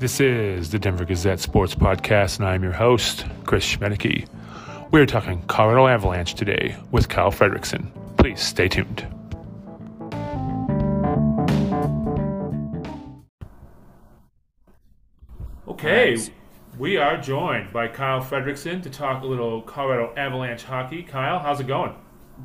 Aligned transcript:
This 0.00 0.18
is 0.18 0.70
the 0.70 0.78
Denver 0.78 1.04
Gazette 1.04 1.40
Sports 1.40 1.74
Podcast, 1.74 2.38
and 2.38 2.48
I'm 2.48 2.62
your 2.62 2.72
host, 2.72 3.26
Chris 3.44 3.66
Schmaedeke. 3.66 4.26
We're 4.90 5.04
talking 5.04 5.42
Colorado 5.42 5.88
Avalanche 5.88 6.32
today 6.32 6.74
with 6.90 7.10
Kyle 7.10 7.30
Frederickson. 7.30 7.90
Please 8.16 8.40
stay 8.40 8.66
tuned. 8.66 9.06
Okay, 15.68 16.16
we 16.78 16.96
are 16.96 17.18
joined 17.18 17.70
by 17.70 17.86
Kyle 17.86 18.22
Frederickson 18.22 18.82
to 18.82 18.88
talk 18.88 19.22
a 19.22 19.26
little 19.26 19.60
Colorado 19.60 20.14
Avalanche 20.16 20.62
hockey. 20.62 21.02
Kyle, 21.02 21.40
how's 21.40 21.60
it 21.60 21.66
going? 21.66 21.94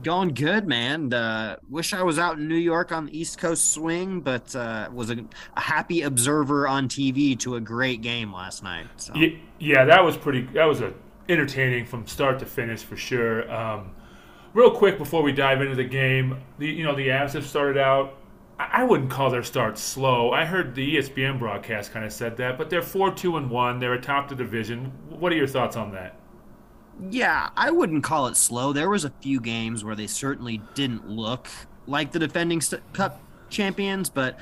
Going 0.03 0.33
good, 0.33 0.67
man. 0.67 1.13
Uh, 1.13 1.57
wish 1.69 1.93
I 1.93 2.03
was 2.03 2.19
out 2.19 2.37
in 2.37 2.47
New 2.47 2.55
York 2.55 2.91
on 2.91 3.05
the 3.07 3.17
East 3.17 3.37
Coast 3.37 3.73
swing, 3.73 4.21
but 4.21 4.55
uh, 4.55 4.89
was 4.93 5.09
a, 5.09 5.25
a, 5.55 5.59
happy 5.59 6.03
observer 6.03 6.67
on 6.67 6.87
TV 6.87 7.37
to 7.39 7.55
a 7.55 7.61
great 7.61 8.01
game 8.01 8.33
last 8.33 8.63
night. 8.63 8.87
So. 8.97 9.13
Yeah, 9.59 9.85
that 9.85 10.03
was 10.03 10.17
pretty. 10.17 10.41
That 10.53 10.65
was 10.65 10.81
a 10.81 10.93
entertaining 11.29 11.85
from 11.85 12.05
start 12.07 12.39
to 12.39 12.45
finish 12.45 12.83
for 12.83 12.95
sure. 12.95 13.51
Um, 13.51 13.91
real 14.53 14.71
quick 14.71 14.97
before 14.97 15.21
we 15.21 15.31
dive 15.31 15.61
into 15.61 15.75
the 15.75 15.83
game, 15.83 16.41
the 16.57 16.67
you 16.67 16.83
know 16.83 16.95
the 16.95 17.07
Avs 17.09 17.33
have 17.33 17.45
started 17.45 17.77
out. 17.77 18.17
I, 18.59 18.81
I 18.81 18.83
wouldn't 18.83 19.09
call 19.09 19.29
their 19.29 19.43
start 19.43 19.77
slow. 19.77 20.31
I 20.31 20.45
heard 20.45 20.75
the 20.75 20.97
ESPN 20.97 21.39
broadcast 21.39 21.91
kind 21.91 22.05
of 22.05 22.13
said 22.13 22.37
that, 22.37 22.57
but 22.57 22.69
they're 22.69 22.81
four 22.81 23.11
two 23.13 23.37
and 23.37 23.49
one. 23.49 23.79
They're 23.79 23.93
atop 23.93 24.29
the 24.29 24.35
division. 24.35 24.91
What 25.09 25.31
are 25.31 25.35
your 25.35 25.47
thoughts 25.47 25.75
on 25.75 25.91
that? 25.93 26.19
Yeah, 27.09 27.49
I 27.57 27.71
wouldn't 27.71 28.03
call 28.03 28.27
it 28.27 28.37
slow. 28.37 28.73
There 28.73 28.89
was 28.89 29.03
a 29.05 29.09
few 29.21 29.39
games 29.39 29.83
where 29.83 29.95
they 29.95 30.07
certainly 30.07 30.61
didn't 30.73 31.09
look 31.09 31.47
like 31.87 32.11
the 32.11 32.19
defending 32.19 32.61
cup 32.93 33.21
champions, 33.49 34.09
but 34.09 34.39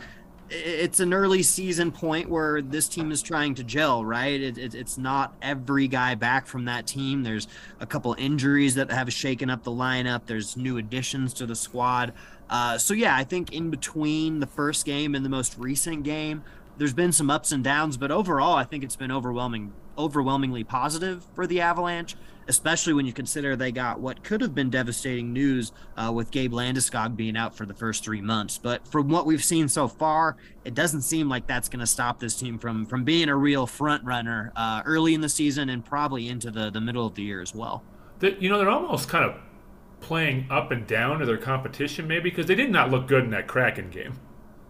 it's 0.49 0.99
an 0.99 1.13
early 1.13 1.41
season 1.41 1.91
point 1.91 2.29
where 2.29 2.61
this 2.61 2.87
team 2.87 3.11
is 3.11 3.21
trying 3.21 3.55
to 3.55 3.63
gel, 3.63 4.05
right? 4.05 4.39
It, 4.39 4.57
it, 4.57 4.75
it's 4.75 4.97
not 4.97 5.33
every 5.41 5.87
guy 5.87 6.15
back 6.15 6.45
from 6.45 6.65
that 6.65 6.85
team. 6.85 7.23
There's 7.23 7.47
a 7.79 7.85
couple 7.85 8.15
injuries 8.19 8.75
that 8.75 8.91
have 8.91 9.11
shaken 9.11 9.49
up 9.49 9.63
the 9.63 9.71
lineup. 9.71 10.21
There's 10.27 10.55
new 10.55 10.77
additions 10.77 11.33
to 11.35 11.45
the 11.45 11.55
squad. 11.55 12.13
Uh, 12.49 12.77
so 12.77 12.93
yeah, 12.93 13.15
I 13.15 13.23
think 13.23 13.51
in 13.51 13.71
between 13.71 14.39
the 14.39 14.47
first 14.47 14.85
game 14.85 15.15
and 15.15 15.25
the 15.25 15.29
most 15.29 15.57
recent 15.57 16.03
game, 16.03 16.43
there's 16.77 16.93
been 16.93 17.11
some 17.11 17.29
ups 17.29 17.51
and 17.51 17.63
downs, 17.63 17.97
but 17.97 18.11
overall, 18.11 18.55
I 18.55 18.63
think 18.63 18.83
it's 18.83 18.95
been 18.95 19.11
overwhelming, 19.11 19.73
overwhelmingly 19.97 20.63
positive 20.63 21.25
for 21.33 21.47
the 21.47 21.61
Avalanche 21.61 22.15
especially 22.47 22.93
when 22.93 23.05
you 23.05 23.13
consider 23.13 23.55
they 23.55 23.71
got 23.71 23.99
what 23.99 24.23
could 24.23 24.41
have 24.41 24.53
been 24.53 24.69
devastating 24.69 25.33
news 25.33 25.71
uh, 25.97 26.11
with 26.13 26.31
Gabe 26.31 26.53
Landeskog 26.53 27.15
being 27.15 27.37
out 27.37 27.55
for 27.55 27.65
the 27.65 27.73
first 27.73 28.03
three 28.03 28.21
months. 28.21 28.57
But 28.57 28.87
from 28.87 29.09
what 29.09 29.25
we've 29.25 29.43
seen 29.43 29.67
so 29.67 29.87
far, 29.87 30.37
it 30.65 30.73
doesn't 30.73 31.01
seem 31.01 31.29
like 31.29 31.47
that's 31.47 31.69
going 31.69 31.79
to 31.79 31.87
stop 31.87 32.19
this 32.19 32.35
team 32.35 32.57
from 32.59 32.85
from 32.85 33.03
being 33.03 33.29
a 33.29 33.35
real 33.35 33.67
front 33.67 34.03
runner 34.03 34.51
uh, 34.55 34.81
early 34.85 35.13
in 35.13 35.21
the 35.21 35.29
season 35.29 35.69
and 35.69 35.83
probably 35.83 36.29
into 36.29 36.51
the 36.51 36.69
the 36.69 36.81
middle 36.81 37.05
of 37.05 37.15
the 37.15 37.23
year 37.23 37.41
as 37.41 37.53
well. 37.53 37.83
The, 38.19 38.35
you 38.39 38.49
know, 38.49 38.57
they're 38.57 38.69
almost 38.69 39.09
kind 39.09 39.25
of 39.25 39.35
playing 39.99 40.47
up 40.49 40.71
and 40.71 40.85
down 40.85 41.19
to 41.19 41.25
their 41.25 41.37
competition, 41.37 42.07
maybe 42.07 42.29
because 42.29 42.45
they 42.45 42.55
did 42.55 42.69
not 42.69 42.91
look 42.91 43.07
good 43.07 43.23
in 43.23 43.29
that 43.31 43.47
Kraken 43.47 43.89
game. 43.89 44.19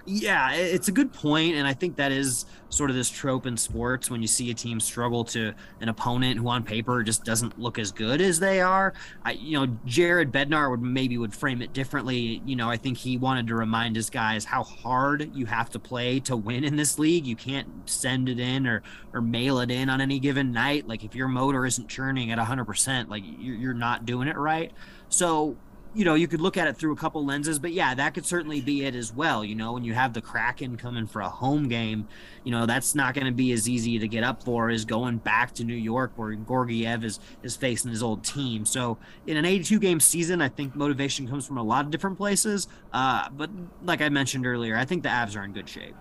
Yeah, 0.05 0.51
it's 0.51 0.89
a 0.89 0.91
good 0.91 1.13
point, 1.13 1.55
and 1.55 1.65
I 1.65 1.73
think 1.73 1.95
that 1.95 2.11
is 2.11 2.45
sort 2.67 2.89
of 2.89 2.95
this 2.95 3.09
trope 3.09 3.45
in 3.45 3.55
sports 3.55 4.09
when 4.09 4.21
you 4.21 4.27
see 4.27 4.51
a 4.51 4.53
team 4.53 4.81
struggle 4.81 5.23
to 5.23 5.53
an 5.79 5.87
opponent 5.87 6.39
who 6.39 6.49
on 6.49 6.63
paper 6.63 7.03
just 7.03 7.23
doesn't 7.23 7.57
look 7.57 7.79
as 7.79 7.93
good 7.93 8.19
as 8.19 8.37
they 8.37 8.59
are. 8.59 8.93
I, 9.23 9.31
you 9.33 9.57
know, 9.57 9.77
Jared 9.85 10.29
Bednar 10.29 10.69
would 10.69 10.81
maybe 10.81 11.17
would 11.17 11.33
frame 11.33 11.61
it 11.61 11.71
differently. 11.71 12.41
You 12.45 12.57
know, 12.57 12.69
I 12.69 12.75
think 12.75 12.97
he 12.97 13.15
wanted 13.17 13.47
to 13.47 13.55
remind 13.55 13.95
his 13.95 14.09
guys 14.09 14.43
how 14.43 14.63
hard 14.63 15.33
you 15.33 15.45
have 15.45 15.69
to 15.69 15.79
play 15.79 16.19
to 16.21 16.35
win 16.35 16.65
in 16.65 16.75
this 16.75 16.99
league. 16.99 17.25
You 17.25 17.37
can't 17.37 17.67
send 17.85 18.27
it 18.27 18.39
in 18.39 18.67
or 18.67 18.83
or 19.13 19.21
mail 19.21 19.59
it 19.59 19.71
in 19.71 19.89
on 19.89 20.01
any 20.01 20.19
given 20.19 20.51
night. 20.51 20.85
Like 20.85 21.05
if 21.05 21.15
your 21.15 21.29
motor 21.29 21.65
isn't 21.65 21.87
churning 21.87 22.29
at 22.29 22.39
100%, 22.39 23.07
like 23.07 23.23
you're, 23.25 23.55
you're 23.55 23.73
not 23.73 24.05
doing 24.05 24.27
it 24.27 24.35
right. 24.35 24.73
So 25.07 25.55
you 25.95 26.05
know, 26.05 26.15
you 26.15 26.27
could 26.27 26.41
look 26.41 26.57
at 26.57 26.67
it 26.67 26.77
through 26.77 26.93
a 26.93 26.95
couple 26.95 27.23
lenses, 27.23 27.59
but 27.59 27.71
yeah, 27.71 27.93
that 27.93 28.13
could 28.13 28.25
certainly 28.25 28.61
be 28.61 28.83
it 28.85 28.95
as 28.95 29.13
well. 29.13 29.43
You 29.43 29.55
know, 29.55 29.73
when 29.73 29.83
you 29.83 29.93
have 29.93 30.13
the 30.13 30.21
Kraken 30.21 30.77
coming 30.77 31.05
for 31.05 31.21
a 31.21 31.29
home 31.29 31.67
game, 31.67 32.07
you 32.43 32.51
know, 32.51 32.65
that's 32.65 32.95
not 32.95 33.13
going 33.13 33.27
to 33.27 33.31
be 33.31 33.51
as 33.51 33.69
easy 33.69 33.99
to 33.99 34.07
get 34.07 34.23
up 34.23 34.43
for 34.43 34.69
as 34.69 34.85
going 34.85 35.17
back 35.17 35.53
to 35.55 35.63
New 35.63 35.75
York 35.75 36.11
where 36.15 36.33
Georgiev 36.33 37.03
is, 37.03 37.19
is 37.43 37.55
facing 37.55 37.91
his 37.91 38.01
old 38.01 38.23
team. 38.23 38.65
So 38.65 38.97
in 39.27 39.37
an 39.37 39.45
82 39.45 39.79
game 39.79 39.99
season, 39.99 40.41
I 40.41 40.49
think 40.49 40.75
motivation 40.75 41.27
comes 41.27 41.45
from 41.45 41.57
a 41.57 41.63
lot 41.63 41.85
of 41.85 41.91
different 41.91 42.17
places. 42.17 42.67
Uh, 42.91 43.29
but 43.29 43.49
like 43.83 44.01
I 44.01 44.09
mentioned 44.09 44.47
earlier, 44.47 44.75
I 44.75 44.85
think 44.85 45.03
the 45.03 45.09
Avs 45.09 45.37
are 45.37 45.43
in 45.43 45.53
good 45.53 45.69
shape. 45.69 45.95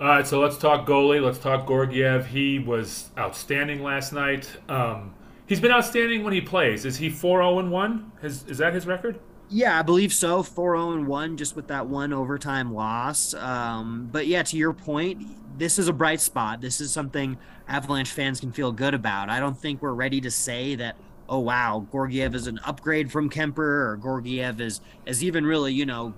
All 0.00 0.06
right, 0.06 0.26
so 0.26 0.40
let's 0.40 0.56
talk 0.56 0.86
goalie. 0.86 1.22
Let's 1.22 1.38
talk 1.38 1.68
Georgiev. 1.68 2.26
He 2.26 2.58
was 2.58 3.10
outstanding 3.18 3.82
last 3.82 4.14
night. 4.14 4.48
Um, 4.66 5.14
He's 5.50 5.58
been 5.58 5.72
outstanding 5.72 6.22
when 6.22 6.32
he 6.32 6.40
plays. 6.40 6.84
Is 6.84 6.96
he 6.96 7.10
4 7.10 7.40
0 7.40 7.68
1? 7.68 8.12
Is, 8.22 8.58
that 8.58 8.72
his 8.72 8.86
record? 8.86 9.18
Yeah, 9.48 9.76
I 9.76 9.82
believe 9.82 10.12
so. 10.12 10.44
4 10.44 10.76
0 10.76 11.02
1, 11.02 11.36
just 11.36 11.56
with 11.56 11.66
that 11.66 11.88
one 11.88 12.12
overtime 12.12 12.72
loss. 12.72 13.34
Um, 13.34 14.08
but 14.12 14.28
yeah, 14.28 14.44
to 14.44 14.56
your 14.56 14.72
point, 14.72 15.26
this 15.58 15.76
is 15.76 15.88
a 15.88 15.92
bright 15.92 16.20
spot. 16.20 16.60
This 16.60 16.80
is 16.80 16.92
something 16.92 17.36
Avalanche 17.66 18.12
fans 18.12 18.38
can 18.38 18.52
feel 18.52 18.70
good 18.70 18.94
about. 18.94 19.28
I 19.28 19.40
don't 19.40 19.58
think 19.58 19.82
we're 19.82 19.92
ready 19.92 20.20
to 20.20 20.30
say 20.30 20.76
that, 20.76 20.94
oh, 21.28 21.40
wow, 21.40 21.84
Georgiev 21.90 22.36
is 22.36 22.46
an 22.46 22.60
upgrade 22.64 23.10
from 23.10 23.28
Kuemper 23.28 23.58
or 23.58 23.98
Georgiev 24.00 24.60
is, 24.60 24.80
is 25.04 25.24
even 25.24 25.44
really, 25.44 25.72
you 25.72 25.84
know, 25.84 26.14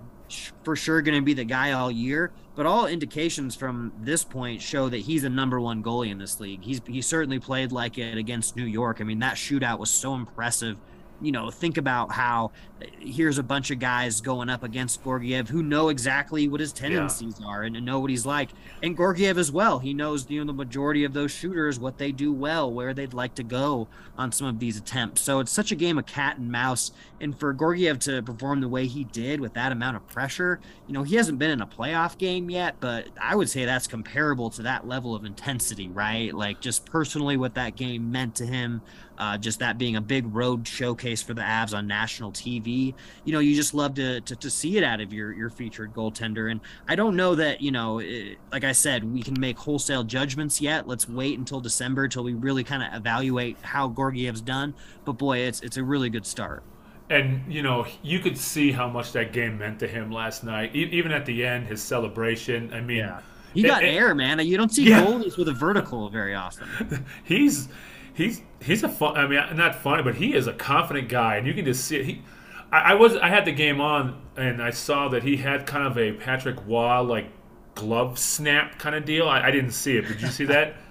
for 0.62 0.76
sure 0.76 1.02
going 1.02 1.18
to 1.18 1.24
be 1.24 1.34
the 1.34 1.44
guy 1.44 1.72
all 1.72 1.90
year. 1.90 2.32
But 2.54 2.66
all 2.66 2.86
indications 2.86 3.56
from 3.56 3.92
this 4.00 4.24
point 4.24 4.60
show 4.60 4.88
that 4.88 4.98
he's 4.98 5.24
a 5.24 5.30
number 5.30 5.60
one 5.60 5.82
goalie 5.82 6.10
in 6.10 6.18
this 6.18 6.38
league. 6.38 6.62
He's 6.62 6.82
he 6.86 7.00
certainly 7.00 7.38
played 7.38 7.72
like 7.72 7.96
it 7.98 8.18
against 8.18 8.56
New 8.56 8.66
York. 8.66 9.00
I 9.00 9.04
mean, 9.04 9.20
that 9.20 9.36
shootout 9.36 9.78
was 9.78 9.90
so 9.90 10.14
impressive 10.14 10.76
you 11.22 11.32
know, 11.32 11.50
think 11.50 11.76
about 11.76 12.12
how 12.12 12.50
uh, 12.80 12.86
here's 13.00 13.38
a 13.38 13.42
bunch 13.42 13.70
of 13.70 13.78
guys 13.78 14.20
going 14.20 14.48
up 14.48 14.62
against 14.62 15.02
Georgiev 15.02 15.48
who 15.48 15.62
know 15.62 15.88
exactly 15.88 16.48
what 16.48 16.60
his 16.60 16.72
tendencies 16.72 17.36
yeah. 17.40 17.46
are 17.46 17.62
and 17.62 17.84
know 17.84 18.00
what 18.00 18.10
he's 18.10 18.26
like. 18.26 18.50
And 18.82 18.96
Georgiev 18.96 19.38
as 19.38 19.52
well. 19.52 19.78
He 19.78 19.94
knows, 19.94 20.28
you 20.28 20.40
know, 20.40 20.46
the 20.46 20.56
majority 20.56 21.04
of 21.04 21.12
those 21.12 21.30
shooters, 21.30 21.78
what 21.78 21.98
they 21.98 22.12
do 22.12 22.32
well, 22.32 22.70
where 22.72 22.92
they'd 22.92 23.14
like 23.14 23.34
to 23.36 23.42
go 23.42 23.88
on 24.18 24.32
some 24.32 24.46
of 24.46 24.58
these 24.58 24.76
attempts. 24.76 25.20
So 25.22 25.40
it's 25.40 25.52
such 25.52 25.72
a 25.72 25.76
game 25.76 25.98
of 25.98 26.06
cat 26.06 26.38
and 26.38 26.50
mouse. 26.50 26.92
And 27.20 27.38
for 27.38 27.52
Georgiev 27.52 27.98
to 28.00 28.22
perform 28.22 28.60
the 28.60 28.68
way 28.68 28.86
he 28.86 29.04
did 29.04 29.40
with 29.40 29.54
that 29.54 29.72
amount 29.72 29.96
of 29.96 30.06
pressure, 30.08 30.60
you 30.86 30.94
know, 30.94 31.02
he 31.02 31.16
hasn't 31.16 31.38
been 31.38 31.50
in 31.50 31.60
a 31.60 31.66
playoff 31.66 32.18
game 32.18 32.50
yet, 32.50 32.76
but 32.80 33.08
I 33.20 33.36
would 33.36 33.48
say 33.48 33.64
that's 33.64 33.86
comparable 33.86 34.50
to 34.50 34.62
that 34.62 34.86
level 34.86 35.14
of 35.14 35.24
intensity, 35.24 35.88
right? 35.88 36.34
Like 36.34 36.60
just 36.60 36.84
personally 36.86 37.36
what 37.36 37.54
that 37.54 37.76
game 37.76 38.10
meant 38.10 38.34
to 38.36 38.46
him. 38.46 38.82
Uh, 39.18 39.36
just 39.36 39.58
that 39.58 39.78
being 39.78 39.96
a 39.96 40.00
big 40.00 40.34
road 40.34 40.66
showcase 40.66 41.22
for 41.22 41.34
the 41.34 41.42
Avs 41.42 41.76
on 41.76 41.86
national 41.86 42.32
TV. 42.32 42.94
You 43.24 43.32
know, 43.32 43.40
you 43.40 43.54
just 43.54 43.74
love 43.74 43.94
to, 43.94 44.20
to, 44.22 44.36
to 44.36 44.50
see 44.50 44.78
it 44.78 44.84
out 44.84 45.00
of 45.00 45.12
your, 45.12 45.32
your 45.32 45.50
featured 45.50 45.92
goaltender. 45.92 46.50
And 46.50 46.60
I 46.88 46.94
don't 46.94 47.14
know 47.14 47.34
that, 47.34 47.60
you 47.60 47.70
know, 47.70 47.98
it, 47.98 48.38
like 48.50 48.64
I 48.64 48.72
said, 48.72 49.04
we 49.04 49.22
can 49.22 49.38
make 49.38 49.58
wholesale 49.58 50.02
judgments 50.02 50.60
yet. 50.60 50.88
Let's 50.88 51.08
wait 51.08 51.38
until 51.38 51.60
December 51.60 52.08
till 52.08 52.24
we 52.24 52.34
really 52.34 52.64
kind 52.64 52.82
of 52.82 52.94
evaluate 52.94 53.58
how 53.60 53.90
Georgiev's 53.90 54.40
done. 54.40 54.74
But 55.04 55.12
boy, 55.12 55.38
it's, 55.38 55.60
it's 55.60 55.76
a 55.76 55.84
really 55.84 56.08
good 56.08 56.26
start. 56.26 56.62
And, 57.10 57.52
you 57.52 57.62
know, 57.62 57.86
you 58.02 58.20
could 58.20 58.38
see 58.38 58.72
how 58.72 58.88
much 58.88 59.12
that 59.12 59.32
game 59.32 59.58
meant 59.58 59.78
to 59.80 59.86
him 59.86 60.10
last 60.10 60.42
night. 60.42 60.74
E- 60.74 60.88
even 60.92 61.12
at 61.12 61.26
the 61.26 61.44
end, 61.44 61.66
his 61.66 61.82
celebration. 61.82 62.72
I 62.72 62.80
mean, 62.80 62.98
yeah. 62.98 63.20
He 63.54 63.62
got 63.62 63.84
it, 63.84 63.88
air, 63.88 64.14
man. 64.14 64.38
You 64.40 64.56
don't 64.56 64.72
see 64.72 64.88
yeah. 64.88 65.04
goalies 65.04 65.36
with 65.36 65.48
a 65.48 65.52
vertical 65.52 66.08
very 66.08 66.34
often. 66.34 67.04
he's 67.24 67.68
he's 68.14 68.42
he's 68.60 68.82
a 68.82 68.88
fun. 68.88 69.16
I 69.16 69.26
mean, 69.26 69.56
not 69.56 69.74
funny, 69.76 70.02
but 70.02 70.16
he 70.16 70.34
is 70.34 70.46
a 70.46 70.52
confident 70.52 71.08
guy, 71.08 71.36
and 71.36 71.46
you 71.46 71.54
can 71.54 71.64
just 71.64 71.84
see 71.84 71.96
it. 71.96 72.04
He, 72.04 72.22
I, 72.70 72.92
I 72.92 72.94
was 72.94 73.16
I 73.16 73.28
had 73.28 73.44
the 73.44 73.52
game 73.52 73.80
on, 73.80 74.20
and 74.36 74.62
I 74.62 74.70
saw 74.70 75.08
that 75.08 75.22
he 75.22 75.36
had 75.36 75.66
kind 75.66 75.86
of 75.86 75.98
a 75.98 76.12
Patrick 76.12 76.58
Roy 76.66 77.00
like 77.00 77.26
glove 77.74 78.18
snap 78.18 78.78
kind 78.78 78.94
of 78.94 79.04
deal. 79.04 79.28
I, 79.28 79.42
I 79.48 79.50
didn't 79.50 79.72
see 79.72 79.96
it. 79.96 80.06
Did 80.06 80.20
you 80.20 80.28
see 80.28 80.44
that? 80.46 80.74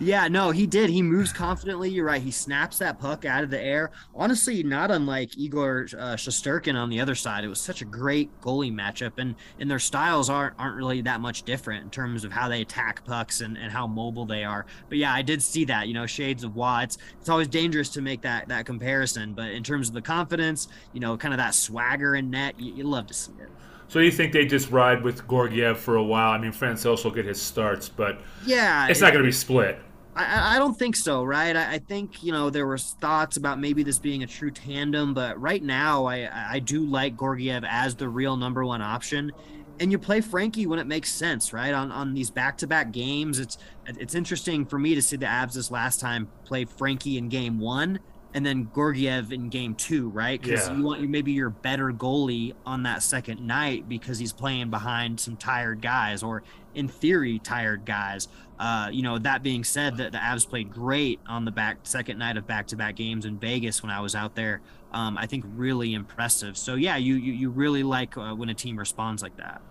Yeah, 0.00 0.28
no, 0.28 0.50
he 0.50 0.66
did. 0.66 0.90
He 0.90 1.02
moves 1.02 1.32
confidently. 1.32 1.90
You're 1.90 2.06
right. 2.06 2.22
He 2.22 2.30
snaps 2.30 2.78
that 2.78 2.98
puck 2.98 3.24
out 3.24 3.44
of 3.44 3.50
the 3.50 3.60
air. 3.60 3.90
Honestly, 4.14 4.62
not 4.62 4.90
unlike 4.90 5.36
Igor 5.36 5.86
uh, 5.98 6.16
Shesterkin 6.16 6.74
on 6.74 6.90
the 6.90 7.00
other 7.00 7.14
side. 7.14 7.44
It 7.44 7.48
was 7.48 7.60
such 7.60 7.82
a 7.82 7.84
great 7.84 8.30
goalie 8.40 8.72
matchup, 8.72 9.12
and 9.18 9.34
and 9.58 9.70
their 9.70 9.78
styles 9.78 10.28
aren't 10.28 10.54
aren't 10.58 10.76
really 10.76 11.00
that 11.02 11.20
much 11.20 11.42
different 11.44 11.84
in 11.84 11.90
terms 11.90 12.24
of 12.24 12.32
how 12.32 12.48
they 12.48 12.62
attack 12.62 13.04
pucks 13.04 13.40
and, 13.40 13.56
and 13.56 13.72
how 13.72 13.86
mobile 13.86 14.26
they 14.26 14.44
are. 14.44 14.66
But 14.88 14.98
yeah, 14.98 15.12
I 15.12 15.22
did 15.22 15.42
see 15.42 15.64
that. 15.66 15.88
You 15.88 15.94
know, 15.94 16.06
shades 16.06 16.44
of 16.44 16.56
Watts. 16.56 16.98
It's 17.20 17.28
always 17.28 17.48
dangerous 17.48 17.88
to 17.90 18.02
make 18.02 18.22
that 18.22 18.48
that 18.48 18.66
comparison, 18.66 19.32
but 19.34 19.50
in 19.50 19.62
terms 19.62 19.88
of 19.88 19.94
the 19.94 20.02
confidence, 20.02 20.68
you 20.92 21.00
know, 21.00 21.16
kind 21.16 21.34
of 21.34 21.38
that 21.38 21.54
swagger 21.54 22.16
in 22.16 22.30
net, 22.30 22.58
you, 22.58 22.74
you 22.74 22.84
love 22.84 23.06
to 23.06 23.14
see 23.14 23.32
it. 23.40 23.50
So 23.88 24.00
you 24.00 24.10
think 24.10 24.32
they 24.32 24.46
just 24.46 24.70
ride 24.70 25.02
with 25.02 25.28
Georgiev 25.28 25.78
for 25.78 25.96
a 25.96 26.02
while? 26.02 26.32
I 26.32 26.38
mean, 26.38 26.52
Francouz 26.52 27.04
will 27.04 27.12
get 27.12 27.24
his 27.24 27.40
starts, 27.40 27.88
but 27.88 28.20
yeah, 28.44 28.88
it's 28.88 29.00
not 29.00 29.12
going 29.12 29.22
to 29.22 29.28
be 29.28 29.32
split. 29.32 29.78
I, 30.16 30.56
I 30.56 30.58
don't 30.58 30.76
think 30.76 30.96
so, 30.96 31.22
right? 31.22 31.54
I, 31.54 31.74
I, 31.74 31.78
think 31.78 32.22
you 32.22 32.32
know 32.32 32.48
there 32.48 32.66
was 32.66 32.96
thoughts 33.00 33.36
about 33.36 33.60
maybe 33.60 33.82
this 33.82 33.98
being 33.98 34.22
a 34.22 34.26
true 34.26 34.50
tandem, 34.50 35.14
but 35.14 35.40
right 35.40 35.62
now 35.62 36.06
I 36.06 36.28
I 36.54 36.58
do 36.58 36.84
like 36.84 37.18
Georgiev 37.18 37.64
as 37.64 37.94
the 37.94 38.08
real 38.08 38.36
number 38.36 38.64
one 38.64 38.82
option. 38.82 39.30
and 39.78 39.92
you 39.92 39.98
play 39.98 40.22
Frankie 40.22 40.66
when 40.66 40.78
it 40.78 40.86
makes 40.86 41.12
sense, 41.12 41.52
right? 41.52 41.74
On 41.74 41.92
on 41.92 42.14
these 42.14 42.30
back 42.30 42.56
to 42.58 42.66
back 42.66 42.92
games, 42.92 43.38
it's 43.38 43.58
it's 43.86 44.14
interesting 44.14 44.64
for 44.64 44.78
me 44.78 44.94
to 44.94 45.02
see 45.02 45.16
the 45.16 45.26
Avs 45.26 45.52
this 45.52 45.70
last 45.70 46.00
time 46.00 46.28
play 46.44 46.64
Frankie 46.64 47.18
in 47.18 47.28
game 47.28 47.60
one 47.60 48.00
and 48.36 48.44
then 48.44 48.68
Georgiev 48.74 49.32
in 49.32 49.48
game 49.48 49.74
two, 49.74 50.10
right? 50.10 50.38
Because 50.40 50.68
Yeah. 50.68 50.76
you 50.76 50.82
want 50.84 51.00
you 51.00 51.08
maybe 51.08 51.32
your 51.32 51.48
better 51.48 51.90
goalie 51.90 52.52
on 52.66 52.82
that 52.82 53.02
second 53.02 53.40
night 53.40 53.88
because 53.88 54.18
he's 54.18 54.34
playing 54.34 54.68
behind 54.68 55.18
some 55.18 55.36
tired 55.36 55.80
guys 55.80 56.22
or 56.22 56.42
in 56.74 56.86
theory 56.86 57.38
tired 57.38 57.86
guys. 57.86 58.28
Uh, 58.58 58.90
you 58.92 59.02
know, 59.02 59.16
that 59.18 59.42
being 59.42 59.64
said, 59.64 59.96
that 59.96 60.12
the 60.12 60.18
Avs 60.18 60.46
played 60.46 60.70
great 60.70 61.18
on 61.26 61.46
the 61.46 61.50
back 61.50 61.78
second 61.84 62.18
night 62.18 62.36
of 62.36 62.46
back 62.46 62.66
to 62.66 62.76
back 62.76 62.96
games 62.96 63.24
in 63.24 63.38
Vegas 63.38 63.82
when 63.82 63.90
I 63.90 64.00
was 64.00 64.14
out 64.14 64.34
there. 64.34 64.60
Um, 64.92 65.16
I 65.16 65.24
think 65.24 65.46
really 65.56 65.94
impressive. 65.94 66.58
So 66.58 66.74
yeah, 66.74 66.98
you 66.98 67.14
you, 67.14 67.32
you 67.32 67.48
really 67.48 67.82
like 67.84 68.18
uh, 68.18 68.34
when 68.34 68.50
a 68.50 68.54
team 68.54 68.78
responds 68.78 69.22
like 69.22 69.38
that. 69.38 69.62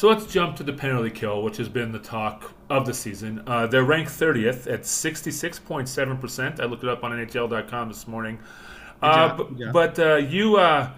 So 0.00 0.08
let's 0.08 0.24
jump 0.24 0.56
to 0.56 0.62
the 0.62 0.72
penalty 0.72 1.10
kill, 1.10 1.42
which 1.42 1.58
has 1.58 1.68
been 1.68 1.92
the 1.92 1.98
talk 1.98 2.54
of 2.70 2.86
the 2.86 2.94
season. 2.94 3.42
Uh, 3.46 3.66
they're 3.66 3.84
ranked 3.84 4.10
30th 4.10 4.66
at 4.66 4.84
66.7%. 4.84 6.58
I 6.58 6.64
looked 6.64 6.84
it 6.84 6.88
up 6.88 7.04
on 7.04 7.10
NHL.com 7.10 7.88
this 7.88 8.08
morning. 8.08 8.38
Uh, 9.02 9.36
but 9.36 9.58
job. 9.58 9.72
but 9.74 9.98
uh, 9.98 10.16
you 10.16 10.56
uh, 10.56 10.90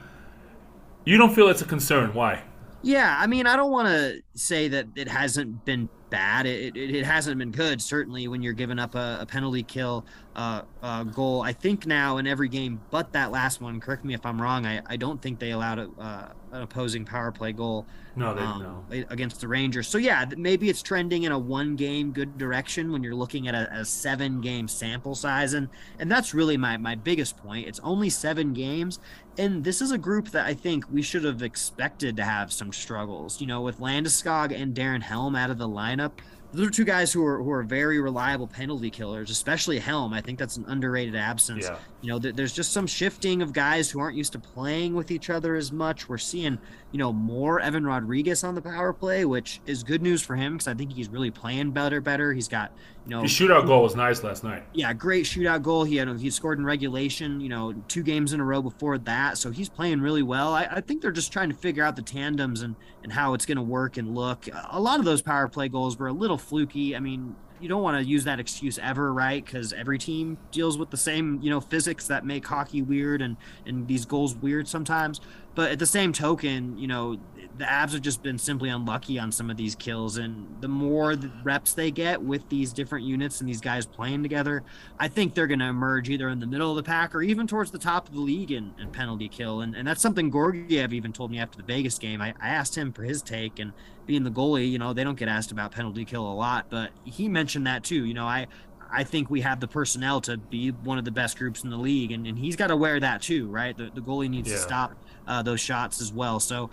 you 1.04 1.18
don't 1.18 1.34
feel 1.34 1.48
it's 1.48 1.62
a 1.62 1.64
concern. 1.64 2.14
Why? 2.14 2.44
Yeah, 2.82 3.16
I 3.18 3.26
mean, 3.26 3.48
I 3.48 3.56
don't 3.56 3.72
want 3.72 3.88
to 3.88 4.22
say 4.34 4.68
that 4.68 4.86
it 4.94 5.08
hasn't 5.08 5.64
been 5.64 5.88
bad. 6.10 6.46
It, 6.46 6.76
it, 6.76 6.94
it 6.94 7.04
hasn't 7.04 7.38
been 7.38 7.50
good, 7.50 7.82
certainly, 7.82 8.28
when 8.28 8.40
you're 8.40 8.52
giving 8.52 8.78
up 8.78 8.94
a, 8.94 9.18
a 9.22 9.26
penalty 9.26 9.64
kill 9.64 10.06
uh, 10.36 10.62
uh, 10.80 11.02
goal. 11.02 11.42
I 11.42 11.52
think 11.52 11.86
now 11.86 12.18
in 12.18 12.28
every 12.28 12.48
game 12.48 12.80
but 12.92 13.12
that 13.14 13.32
last 13.32 13.60
one, 13.60 13.80
correct 13.80 14.04
me 14.04 14.14
if 14.14 14.24
I'm 14.24 14.40
wrong, 14.40 14.64
I, 14.64 14.80
I 14.86 14.96
don't 14.96 15.20
think 15.20 15.40
they 15.40 15.50
allowed 15.50 15.80
a, 15.80 15.90
uh, 15.98 16.28
an 16.52 16.62
opposing 16.62 17.04
power 17.04 17.32
play 17.32 17.52
goal 17.52 17.86
No, 18.14 18.34
they 18.34 18.42
um, 18.42 18.84
no. 18.90 19.04
against 19.08 19.40
the 19.40 19.48
Rangers. 19.48 19.88
So, 19.88 19.98
yeah, 19.98 20.26
maybe 20.36 20.68
it's 20.68 20.82
trending 20.82 21.22
in 21.24 21.32
a 21.32 21.38
one 21.38 21.76
game 21.76 22.12
good 22.12 22.36
direction 22.38 22.92
when 22.92 23.02
you're 23.02 23.14
looking 23.14 23.48
at 23.48 23.54
a, 23.54 23.80
a 23.80 23.84
seven 23.84 24.40
game 24.40 24.68
sample 24.68 25.14
size. 25.14 25.54
And, 25.54 25.68
and 25.98 26.10
that's 26.12 26.34
really 26.34 26.56
my, 26.58 26.76
my 26.76 26.94
biggest 26.94 27.38
point. 27.38 27.66
It's 27.66 27.80
only 27.80 28.10
seven 28.10 28.52
games. 28.52 28.98
And 29.38 29.64
this 29.64 29.80
is 29.80 29.90
a 29.90 29.98
group 29.98 30.30
that 30.30 30.46
I 30.46 30.54
think 30.54 30.84
we 30.90 31.02
should 31.02 31.24
have 31.24 31.42
expected 31.42 32.16
to 32.16 32.24
have 32.24 32.52
some 32.52 32.72
struggles. 32.72 33.40
You 33.40 33.46
know, 33.46 33.62
with 33.62 33.78
Landeskog 33.78 34.54
and 34.54 34.74
Darren 34.74 35.02
Helm 35.02 35.34
out 35.34 35.50
of 35.50 35.58
the 35.58 35.68
lineup, 35.68 36.12
those 36.52 36.66
are 36.66 36.70
two 36.70 36.84
guys 36.84 37.10
who 37.10 37.24
are 37.24 37.42
who 37.42 37.50
are 37.50 37.62
very 37.62 37.98
reliable 37.98 38.46
penalty 38.46 38.90
killers, 38.90 39.30
especially 39.30 39.78
Helm. 39.78 40.12
I 40.12 40.20
think 40.20 40.38
that's 40.38 40.58
an 40.58 40.66
underrated 40.68 41.16
absence. 41.16 41.64
Yeah. 41.64 41.78
You 42.02 42.10
know, 42.10 42.18
th- 42.18 42.34
there's 42.34 42.52
just 42.52 42.72
some 42.72 42.86
shifting 42.86 43.40
of 43.40 43.54
guys 43.54 43.90
who 43.90 44.00
aren't 44.00 44.18
used 44.18 44.32
to 44.32 44.38
playing 44.38 44.94
with 44.94 45.10
each 45.10 45.30
other 45.30 45.54
as 45.54 45.72
much. 45.72 46.10
We're 46.10 46.18
seeing, 46.18 46.58
you 46.90 46.98
know, 46.98 47.10
more 47.10 47.58
Evan 47.58 47.86
Rodrigues 47.86 48.44
on 48.44 48.54
the 48.54 48.60
power 48.60 48.92
play, 48.92 49.24
which 49.24 49.62
is 49.64 49.82
good 49.82 50.02
news 50.02 50.20
for 50.20 50.36
him 50.36 50.54
because 50.54 50.68
I 50.68 50.74
think 50.74 50.92
he's 50.92 51.08
really 51.08 51.30
playing 51.30 51.70
better. 51.70 52.02
Better. 52.02 52.34
He's 52.34 52.48
got, 52.48 52.70
you 53.04 53.10
know, 53.10 53.22
His 53.22 53.32
shootout 53.32 53.66
goal 53.66 53.82
was 53.82 53.96
nice 53.96 54.22
last 54.22 54.44
night. 54.44 54.62
yeah, 54.72 54.92
great 54.92 55.24
shootout 55.24 55.62
goal. 55.62 55.84
He 55.84 55.96
had 55.96 56.08
he 56.20 56.30
scored 56.30 56.58
in 56.58 56.64
regulation, 56.64 57.40
you 57.40 57.48
know, 57.48 57.72
two 57.88 58.02
games 58.02 58.32
in 58.32 58.40
a 58.40 58.44
row 58.44 58.62
before 58.62 58.98
that. 58.98 59.38
So 59.38 59.50
he's 59.50 59.68
playing 59.68 60.00
really 60.00 60.22
well. 60.22 60.54
I, 60.54 60.64
I 60.70 60.80
think 60.80 61.02
they're 61.02 61.10
just 61.10 61.32
trying 61.32 61.48
to 61.50 61.56
figure 61.56 61.84
out 61.84 61.96
the 61.96 62.02
tandems 62.02 62.62
and 62.62 62.76
and 63.02 63.12
how 63.12 63.34
it's 63.34 63.44
going 63.46 63.56
to 63.56 63.62
work 63.62 63.96
and 63.96 64.14
look. 64.14 64.46
A 64.70 64.80
lot 64.80 64.98
of 65.00 65.04
those 65.04 65.20
power 65.22 65.48
play 65.48 65.68
goals 65.68 65.98
were 65.98 66.06
a 66.06 66.12
little 66.12 66.38
fluky. 66.38 66.94
I 66.94 67.00
mean, 67.00 67.34
you 67.62 67.68
don't 67.68 67.82
want 67.82 68.02
to 68.02 68.04
use 68.04 68.24
that 68.24 68.40
excuse 68.40 68.78
ever, 68.78 69.12
right? 69.12 69.44
Because 69.44 69.72
every 69.72 69.98
team 69.98 70.38
deals 70.50 70.76
with 70.76 70.90
the 70.90 70.96
same, 70.96 71.38
you 71.42 71.50
know, 71.50 71.60
physics 71.60 72.06
that 72.08 72.26
make 72.26 72.46
hockey 72.46 72.82
weird 72.82 73.22
and 73.22 73.36
and 73.66 73.86
these 73.86 74.04
goals 74.04 74.34
weird 74.34 74.68
sometimes. 74.68 75.20
But 75.54 75.70
at 75.70 75.78
the 75.78 75.86
same 75.86 76.12
token, 76.14 76.78
you 76.78 76.86
know, 76.86 77.18
the 77.58 77.64
Avs 77.64 77.92
have 77.92 78.00
just 78.00 78.22
been 78.22 78.38
simply 78.38 78.70
unlucky 78.70 79.18
on 79.18 79.30
some 79.30 79.50
of 79.50 79.58
these 79.58 79.74
kills. 79.74 80.16
And 80.16 80.46
the 80.60 80.68
more 80.68 81.14
the 81.14 81.30
reps 81.42 81.74
they 81.74 81.90
get 81.90 82.22
with 82.22 82.48
these 82.48 82.72
different 82.72 83.04
units 83.04 83.40
and 83.40 83.48
these 83.48 83.60
guys 83.60 83.84
playing 83.84 84.22
together, 84.22 84.62
I 84.98 85.08
think 85.08 85.34
they're 85.34 85.46
going 85.46 85.58
to 85.58 85.66
emerge 85.66 86.08
either 86.08 86.30
in 86.30 86.40
the 86.40 86.46
middle 86.46 86.70
of 86.70 86.76
the 86.76 86.82
pack 86.82 87.14
or 87.14 87.20
even 87.20 87.46
towards 87.46 87.70
the 87.70 87.78
top 87.78 88.08
of 88.08 88.14
the 88.14 88.20
league 88.20 88.50
in, 88.50 88.72
in 88.80 88.90
penalty 88.90 89.28
kill. 89.28 89.60
And, 89.60 89.74
and 89.74 89.86
that's 89.86 90.00
something 90.00 90.32
Georgiev 90.32 90.94
even 90.94 91.12
told 91.12 91.30
me 91.30 91.38
after 91.38 91.58
the 91.58 91.64
Vegas 91.64 91.98
game. 91.98 92.22
I, 92.22 92.32
I 92.40 92.48
asked 92.48 92.74
him 92.74 92.90
for 92.90 93.02
his 93.02 93.20
take, 93.20 93.58
and 93.58 93.74
being 94.06 94.24
the 94.24 94.30
goalie, 94.30 94.70
you 94.70 94.78
know, 94.78 94.92
they 94.92 95.04
don't 95.04 95.18
get 95.18 95.28
asked 95.28 95.52
about 95.52 95.72
penalty 95.72 96.04
kill 96.04 96.30
a 96.30 96.34
lot, 96.34 96.66
but 96.70 96.90
he 97.04 97.28
mentioned 97.28 97.66
that 97.66 97.84
too. 97.84 98.04
You 98.04 98.14
know, 98.14 98.26
I. 98.26 98.46
I 98.94 99.04
think 99.04 99.30
we 99.30 99.40
have 99.40 99.58
the 99.58 99.68
personnel 99.68 100.20
to 100.20 100.36
be 100.36 100.68
one 100.68 100.98
of 100.98 101.06
the 101.06 101.10
best 101.10 101.38
groups 101.38 101.64
in 101.64 101.70
the 101.70 101.78
league, 101.78 102.12
and, 102.12 102.26
and 102.26 102.38
he's 102.38 102.56
got 102.56 102.66
to 102.66 102.76
wear 102.76 103.00
that 103.00 103.22
too, 103.22 103.48
right? 103.48 103.74
The, 103.74 103.90
the 103.94 104.02
goalie 104.02 104.28
needs 104.28 104.50
Yeah. 104.50 104.56
to 104.56 104.60
stop 104.60 104.92
uh, 105.26 105.40
those 105.42 105.60
shots 105.62 106.02
as 106.02 106.12
well. 106.12 106.38
So, 106.40 106.68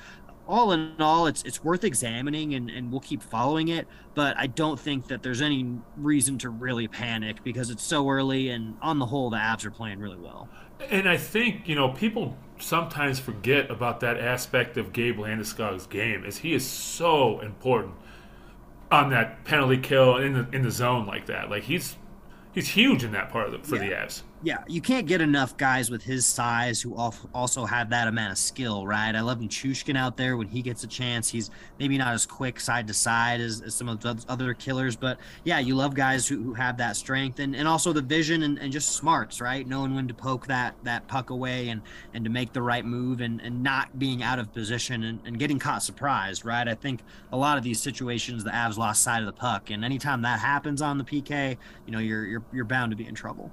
all 0.46 0.74
in 0.74 0.96
all, 1.00 1.28
it's 1.28 1.44
it's 1.44 1.64
worth 1.64 1.86
examining, 1.86 2.56
and, 2.56 2.70
and 2.70 2.92
we'll 2.92 3.00
keep 3.00 3.24
following 3.24 3.70
it. 3.70 3.88
But 4.16 4.36
I 4.38 4.48
don't 4.48 4.78
think 4.78 5.08
that 5.08 5.24
there's 5.24 5.40
any 5.42 5.66
reason 5.96 6.38
to 6.40 6.50
really 6.50 6.90
panic 6.90 7.42
because 7.46 7.70
it's 7.70 7.84
so 7.84 8.10
early, 8.10 8.50
and 8.50 8.76
on 8.82 9.00
the 9.00 9.06
whole, 9.06 9.30
the 9.30 9.38
Avs 9.38 9.64
are 9.64 9.72
playing 9.72 10.00
really 10.00 10.18
well. 10.18 10.50
And 10.90 11.08
I 11.10 11.18
think 11.18 11.68
you 11.68 11.76
know 11.76 11.90
people 11.90 12.38
sometimes 12.60 13.20
forget 13.20 13.70
about 13.70 14.00
that 14.02 14.18
aspect 14.18 14.78
of 14.78 14.94
Gabe 14.94 15.18
Landeskog's 15.18 15.88
game, 15.88 16.24
as 16.26 16.40
he 16.40 16.54
is 16.54 16.66
so 16.68 17.40
important 17.40 17.96
on 18.92 19.10
that 19.12 19.44
penalty 19.44 19.78
kill 19.78 20.18
in 20.18 20.34
the 20.34 20.48
in 20.52 20.62
the 20.64 20.72
zone 20.72 21.06
like 21.06 21.26
that. 21.28 21.50
Like 21.50 21.64
he's 21.64 21.96
he's 22.54 22.70
huge 22.70 23.04
in 23.04 23.12
that 23.12 23.30
part 23.30 23.48
of 23.48 23.52
the, 23.52 23.60
for 23.68 23.78
the 23.78 23.88
Yeah. 23.88 24.06
Avs. 24.06 24.24
Yeah, 24.42 24.64
you 24.70 24.80
can't 24.80 25.06
get 25.06 25.20
enough 25.20 25.58
guys 25.58 25.92
with 25.92 26.02
his 26.02 26.26
size 26.26 26.82
who 26.82 26.96
also 26.96 27.66
have 27.66 27.90
that 27.90 28.08
amount 28.08 28.32
of 28.32 28.38
skill, 28.38 28.88
right? 28.88 29.14
I 29.14 29.20
love 29.20 29.40
Chushkin 29.40 29.98
out 29.98 30.16
there 30.16 30.38
when 30.38 30.48
he 30.48 30.62
gets 30.62 30.82
a 30.86 30.88
chance. 30.88 31.28
He's 31.28 31.52
maybe 31.78 31.98
not 31.98 32.14
as 32.14 32.26
quick 32.26 32.62
side 32.62 32.88
to 32.88 32.94
side 32.94 33.42
as, 33.42 33.60
as 33.60 33.76
some 33.76 33.90
of 33.90 34.00
the 34.00 34.18
other 34.30 34.54
killers, 34.54 34.96
but 34.96 35.18
yeah, 35.44 35.60
you 35.60 35.76
love 35.76 35.94
guys 35.94 36.26
who, 36.26 36.42
who 36.42 36.54
have 36.54 36.78
that 36.78 36.96
strength 36.96 37.40
and, 37.40 37.54
and 37.54 37.68
also 37.68 37.92
the 37.92 38.02
vision 38.02 38.44
and, 38.44 38.58
and 38.60 38.72
just 38.72 38.96
smarts, 38.96 39.42
right? 39.42 39.68
Knowing 39.68 39.94
when 39.94 40.08
to 40.08 40.14
poke 40.14 40.48
that 40.48 40.74
that 40.84 41.06
puck 41.10 41.32
away 41.32 41.68
and 41.68 41.82
and 42.14 42.24
to 42.24 42.30
make 42.30 42.54
the 42.54 42.62
right 42.62 42.86
move 42.86 43.20
and, 43.20 43.42
and 43.42 43.62
not 43.62 44.00
being 44.00 44.24
out 44.24 44.40
of 44.40 44.54
position 44.54 45.04
and, 45.04 45.20
and 45.26 45.38
getting 45.38 45.60
caught 45.60 45.84
surprised, 45.84 46.46
right? 46.46 46.66
I 46.66 46.76
think 46.76 47.02
a 47.34 47.38
lot 47.38 47.58
of 47.58 47.66
these 47.66 47.82
situations 47.82 48.46
the 48.46 48.52
Avs 48.52 48.78
lost 48.78 49.04
sight 49.04 49.20
of 49.20 49.26
the 49.26 49.34
puck, 49.34 49.70
and 49.70 49.84
anytime 49.84 50.22
that 50.22 50.40
happens 50.40 50.82
on 50.82 50.98
the 50.98 51.04
PK, 51.04 51.58
you 51.86 51.92
know 51.92 52.00
you're 52.00 52.26
you're 52.26 52.44
you're 52.54 52.64
bound 52.64 52.92
to 52.94 52.96
be 52.96 53.06
in 53.06 53.16
trouble. 53.16 53.52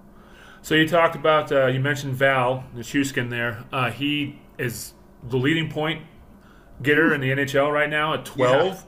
So 0.66 0.74
you 0.74 0.88
talked 0.88 1.14
about 1.14 1.52
uh, 1.52 1.66
you 1.66 1.78
mentioned 1.78 2.14
Val 2.14 2.64
Nichushkin 2.74 3.30
there. 3.30 3.62
Uh, 3.72 3.92
he 3.92 4.40
is 4.58 4.94
the 5.22 5.36
leading 5.36 5.70
point 5.70 6.02
getter 6.82 7.14
in 7.14 7.20
the 7.20 7.30
NHL 7.30 7.72
right 7.72 7.88
now 7.88 8.14
at 8.14 8.24
twelve. 8.24 8.84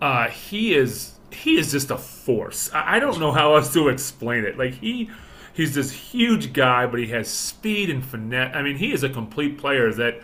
Uh, 0.00 0.28
he 0.28 0.72
is 0.72 1.18
he 1.32 1.58
is 1.58 1.72
just 1.72 1.90
a 1.90 1.98
force. 1.98 2.70
I, 2.72 2.98
I 2.98 2.98
don't 3.00 3.18
know 3.18 3.32
how 3.32 3.56
else 3.56 3.72
to 3.72 3.88
explain 3.88 4.44
it. 4.44 4.56
Like 4.56 4.74
he 4.74 5.10
he's 5.52 5.74
this 5.74 5.90
huge 5.90 6.52
guy, 6.52 6.86
but 6.86 7.00
he 7.00 7.08
has 7.08 7.28
speed 7.28 7.90
and 7.90 8.04
finesse. 8.04 8.54
I 8.54 8.62
mean, 8.62 8.76
he 8.76 8.92
is 8.92 9.02
a 9.02 9.08
complete 9.08 9.58
player 9.58 9.92
that 9.94 10.20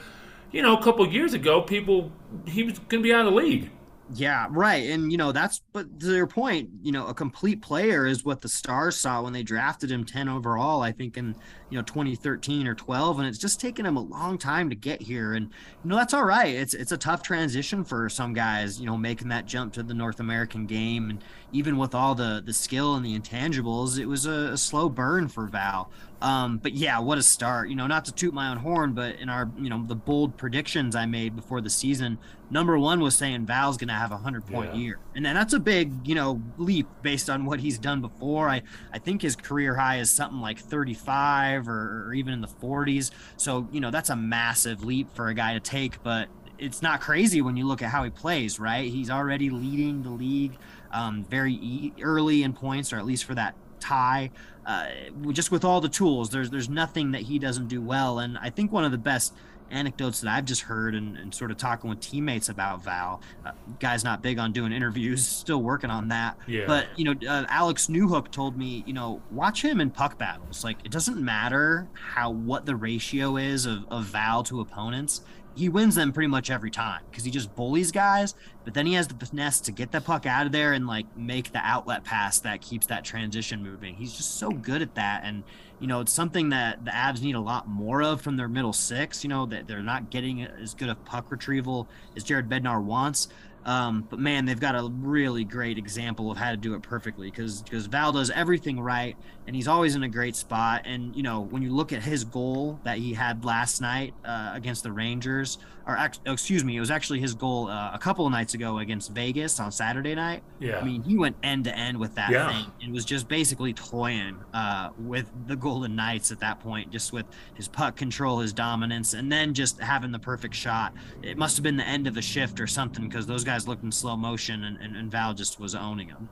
you 0.53 0.63
know 0.63 0.77
a 0.77 0.83
couple 0.85 1.05
years 1.09 1.35
ago 1.35 1.63
people 1.63 2.13
he 2.47 2.63
was 2.63 2.79
going 2.79 3.03
to 3.03 3.09
be 3.09 3.13
out 3.13 3.27
of 3.27 3.35
the 3.35 3.41
league. 3.41 3.73
Yeah, 4.15 4.47
right. 4.51 4.91
And 4.91 5.11
you 5.11 5.17
know, 5.17 5.33
that's 5.33 5.63
but 5.73 6.01
to 6.01 6.15
your 6.15 6.27
point, 6.27 6.69
you 6.83 6.93
know, 6.93 7.07
a 7.07 7.15
complete 7.15 7.63
player 7.63 8.07
is 8.07 8.25
what 8.25 8.43
the 8.43 8.49
Stars 8.49 8.97
saw 8.97 9.23
when 9.23 9.33
they 9.33 9.43
drafted 9.43 9.91
him 9.91 10.05
10 10.05 10.29
overall, 10.29 10.83
I 10.83 10.93
think 10.93 11.17
in, 11.17 11.35
you 11.71 11.79
know, 11.79 11.83
2013 11.83 12.67
or 12.67 12.75
12 12.75 13.21
and 13.21 13.29
it's 13.29 13.39
just 13.39 13.59
taken 13.59 13.87
him 13.87 13.97
a 13.97 14.03
long 14.03 14.37
time 14.37 14.69
to 14.69 14.77
get 14.77 15.01
here 15.01 15.33
and 15.33 15.49
you 15.83 15.89
know, 15.89 15.97
that's 15.97 16.13
all 16.13 16.25
right. 16.25 16.55
It's 16.55 16.75
it's 16.75 16.93
a 16.93 16.99
tough 16.99 17.23
transition 17.23 17.85
for 17.85 18.11
some 18.11 18.35
guys, 18.35 18.79
you 18.79 18.85
know, 18.85 18.99
making 18.99 19.29
that 19.29 19.47
jump 19.47 19.73
to 19.75 19.83
the 19.83 19.95
North 19.95 20.21
American 20.21 20.67
game 20.67 21.09
and 21.09 21.25
even 21.53 21.79
with 21.79 21.95
all 21.95 22.15
the 22.15 22.43
the 22.45 22.53
skill 22.53 22.97
and 22.97 23.07
the 23.07 23.19
intangibles, 23.19 23.99
it 23.99 24.07
was 24.07 24.27
a, 24.27 24.53
a 24.53 24.59
slow 24.59 24.91
burn 24.91 25.29
for 25.29 25.47
Val. 25.47 25.91
Um, 26.23 26.59
but 26.59 26.73
yeah, 26.73 27.01
what 27.01 27.19
a 27.19 27.23
start. 27.23 27.69
You 27.69 27.75
know, 27.75 27.89
not 27.89 28.05
to 28.05 28.13
toot 28.13 28.33
my 28.33 28.49
own 28.49 28.59
horn, 28.59 28.93
but 28.95 29.17
in 29.17 29.29
our, 29.29 29.51
you 29.59 29.69
know, 29.69 29.85
the 29.85 29.97
bold 29.97 30.37
predictions 30.39 30.95
I 30.95 31.05
made 31.05 31.35
before 31.35 31.61
the 31.61 31.69
season, 31.69 32.17
number 32.49 32.79
one 32.79 33.01
was 33.01 33.17
saying 33.17 33.45
Val's 33.47 33.77
going 33.77 33.89
to 33.89 33.95
have 33.95 34.13
a 34.13 34.19
hundred 34.19 34.47
point 34.47 34.73
Yeah. 34.73 34.81
year. 34.81 34.99
And 35.17 35.27
then 35.27 35.35
that's 35.35 35.53
a 35.53 35.59
big, 35.59 36.07
you 36.07 36.15
know, 36.15 36.41
leap 36.57 36.87
based 37.03 37.29
on 37.29 37.45
what 37.45 37.59
he's 37.59 37.77
done 37.77 38.01
before. 38.01 38.49
I, 38.49 38.63
I 38.93 39.01
think 39.01 39.21
his 39.23 39.35
career 39.35 39.75
high 39.75 39.99
is 39.99 40.13
something 40.13 40.41
like 40.41 40.61
35 40.61 41.67
or, 41.69 42.07
or 42.07 42.15
even 42.15 42.33
in 42.35 42.41
the 42.41 42.49
40s. 42.49 43.11
So, 43.37 43.69
you 43.73 43.81
know, 43.81 43.91
that's 43.91 44.11
a 44.11 44.17
massive 44.17 44.85
leap 44.85 45.11
for 45.17 45.27
a 45.27 45.35
guy 45.35 45.55
to 45.55 45.61
take, 45.61 46.03
but 46.05 46.29
it's 46.57 46.83
not 46.83 47.01
crazy 47.01 47.43
when 47.43 47.57
you 47.57 47.67
look 47.67 47.83
at 47.83 47.91
how 47.91 48.05
he 48.05 48.11
plays, 48.11 48.61
right? 48.61 48.89
He's 48.89 49.11
already 49.11 49.51
leading 49.51 50.03
the 50.05 50.11
league 50.11 50.57
um, 50.93 51.25
very 51.29 51.55
e- 51.55 51.95
early 52.01 52.45
in 52.45 52.53
points, 52.53 52.93
or 52.93 52.99
at 52.99 53.05
least 53.05 53.25
for 53.25 53.35
that 53.35 53.57
tie. 53.83 54.31
Uh, 54.65 54.87
just 55.33 55.51
with 55.51 55.65
all 55.65 55.81
the 55.81 55.89
tools, 55.89 56.31
there's 56.31 56.51
there's 56.51 56.69
nothing 56.69 57.11
that 57.13 57.23
he 57.23 57.39
doesn't 57.39 57.69
do 57.69 57.83
well. 57.83 58.21
And 58.21 58.39
I 58.39 58.51
think 58.51 58.71
one 58.73 58.85
of 58.85 58.93
the 58.93 58.99
best 58.99 59.35
anecdotes 59.73 60.21
that 60.21 60.31
I've 60.31 60.45
just 60.45 60.63
heard 60.63 60.95
and, 60.95 61.17
and 61.17 61.35
sort 61.35 61.51
of 61.51 61.57
talking 61.57 61.91
with 61.91 61.99
teammates 62.01 62.49
about 62.49 62.85
Val, 62.85 63.23
uh, 63.45 63.53
guy's 63.81 64.05
not 64.05 64.23
big 64.23 64.39
on 64.39 64.53
doing 64.53 64.71
interviews, 64.71 65.27
still 65.27 65.63
working 65.63 65.91
on 65.91 66.09
that. 66.09 66.37
Yeah. 66.47 66.67
But 66.67 66.87
you 66.97 67.05
know, 67.05 67.15
uh, 67.29 67.47
Alex 67.49 67.89
Newhook 67.89 68.31
told 68.31 68.57
me, 68.57 68.85
you 68.87 68.93
know, 68.93 69.21
watch 69.31 69.63
him 69.63 69.81
in 69.81 69.91
puck 69.91 70.19
battles. 70.19 70.63
Like 70.63 70.79
it 70.85 70.93
doesn't 70.93 71.21
matter 71.21 71.89
how 71.93 72.31
what 72.31 72.67
the 72.67 72.77
ratio 72.77 73.37
is 73.37 73.67
of, 73.67 73.85
of 73.91 74.05
Val 74.05 74.43
to 74.45 74.61
opponents. 74.61 75.23
He 75.55 75.69
wins 75.69 75.95
them 75.95 76.13
pretty 76.13 76.29
much 76.29 76.51
every 76.51 76.71
time 76.71 77.03
because 77.11 77.25
he 77.25 77.31
just 77.31 77.55
bullies 77.55 77.93
guys. 77.93 78.35
But 78.65 78.75
then 78.75 78.87
he 78.87 78.95
has 78.95 79.09
the 79.09 79.27
finesse 79.27 79.61
to 79.63 79.73
get 79.73 79.93
the 79.93 80.01
puck 80.01 80.27
out 80.27 80.47
of 80.47 80.53
there 80.53 80.73
and 80.73 80.87
like 80.87 81.07
make 81.17 81.53
the 81.53 81.59
outlet 81.59 82.05
pass 82.05 82.41
that 82.41 82.61
keeps 82.61 82.87
that 82.87 83.05
transition 83.05 83.63
moving. 83.63 83.95
He's 83.95 84.17
just 84.17 84.39
so 84.39 84.51
good 84.51 84.83
at 84.83 84.95
that, 84.95 85.23
and 85.25 85.43
you 85.81 85.87
know 85.87 86.01
it's 86.01 86.13
something 86.13 86.51
that 86.51 86.85
the 86.85 86.91
Avs 86.91 87.23
need 87.23 87.35
a 87.35 87.41
lot 87.41 87.69
more 87.69 88.03
of 88.03 88.21
from 88.21 88.37
their 88.37 88.49
middle 88.49 88.73
six. 88.73 89.25
You 89.25 89.31
know 89.31 89.47
that 89.47 89.67
they're 89.67 89.83
not 89.83 90.11
getting 90.11 90.43
as 90.43 90.75
good 90.75 90.89
of 90.89 91.05
puck 91.05 91.31
retrieval 91.31 91.89
as 92.17 92.25
Jared 92.25 92.49
Bednar 92.49 92.83
wants. 92.83 93.29
Um, 93.65 94.07
but 94.09 94.19
man, 94.19 94.45
they've 94.45 94.59
got 94.59 94.75
a 94.75 94.89
really 95.01 95.45
great 95.45 95.79
example 95.79 96.31
of 96.31 96.37
how 96.37 96.51
to 96.51 96.57
do 96.57 96.75
it 96.75 96.83
perfectly 96.83 97.31
because 97.31 97.63
because 97.63 97.87
Val 97.87 98.13
does 98.13 98.31
everything 98.31 98.81
right 98.81 99.17
and 99.47 99.57
he's 99.57 99.69
always 99.69 99.95
in 99.95 100.03
a 100.03 100.09
great 100.09 100.37
spot. 100.37 100.83
And 100.85 101.15
you 101.17 101.23
know 101.23 101.41
when 101.41 101.63
you 101.63 101.75
look 101.75 101.93
at 101.93 102.03
his 102.03 102.25
goal 102.25 102.81
that 102.85 102.99
he 102.99 103.13
had 103.15 103.45
last 103.45 103.81
night 103.81 104.15
uh, 104.25 104.53
against 104.55 104.83
the 104.83 104.93
Rangers, 104.93 105.59
or 105.87 105.99
excuse 106.27 106.65
me, 106.65 106.77
it 106.77 106.81
was 106.81 106.91
actually 106.91 107.21
his 107.21 107.35
goal 107.35 107.69
uh, 107.69 107.91
a 107.93 107.99
couple 107.99 108.27
of 108.27 108.33
nights 108.33 108.55
ago 108.55 108.79
against 108.79 109.13
Vegas 109.13 109.59
on 109.59 109.73
Saturday 109.73 110.15
night. 110.15 110.43
Yeah, 110.61 110.79
I 110.79 110.85
mean 110.85 111.03
he 111.03 111.17
went 111.17 111.37
end 111.43 111.65
to 111.65 111.77
end 111.77 111.99
with 111.99 112.15
that 112.17 112.31
yeah. 112.31 112.49
thing 112.53 112.73
and 112.83 112.93
was 112.93 113.05
just 113.05 113.29
basically 113.29 113.73
toying 113.73 114.39
uh, 114.55 114.91
with 114.99 115.31
the 115.47 115.57
Golden 115.57 115.97
Knights 115.97 116.31
at 116.33 116.41
that 116.41 116.61
point, 116.61 116.91
just 116.91 117.13
with 117.13 117.27
his 117.55 117.69
puck 117.69 117.97
control, 117.97 118.41
his 118.41 118.53
dominance, 118.53 119.15
and 119.15 119.31
then 119.31 119.55
just 119.55 119.81
having 119.81 120.13
the 120.13 120.19
perfect 120.19 120.55
shot. 120.55 120.95
It 121.23 121.37
must 121.37 121.57
have 121.57 121.63
been 121.63 121.77
the 121.77 121.87
end 121.87 122.07
of 122.07 122.17
a 122.17 122.23
shift 122.23 122.61
or 122.61 122.67
something 122.67 123.09
because 123.09 123.27
those 123.27 123.45
guys 123.45 123.52
guys 123.53 123.69
looked 123.69 123.85
in 123.85 123.93
slow 123.93 124.17
motion, 124.17 124.65
and, 124.65 124.79
and, 124.79 124.97
and 124.97 125.11
Val 125.11 125.35
just 125.35 125.61
was 125.61 125.75
owning 125.75 126.09
him. 126.09 126.29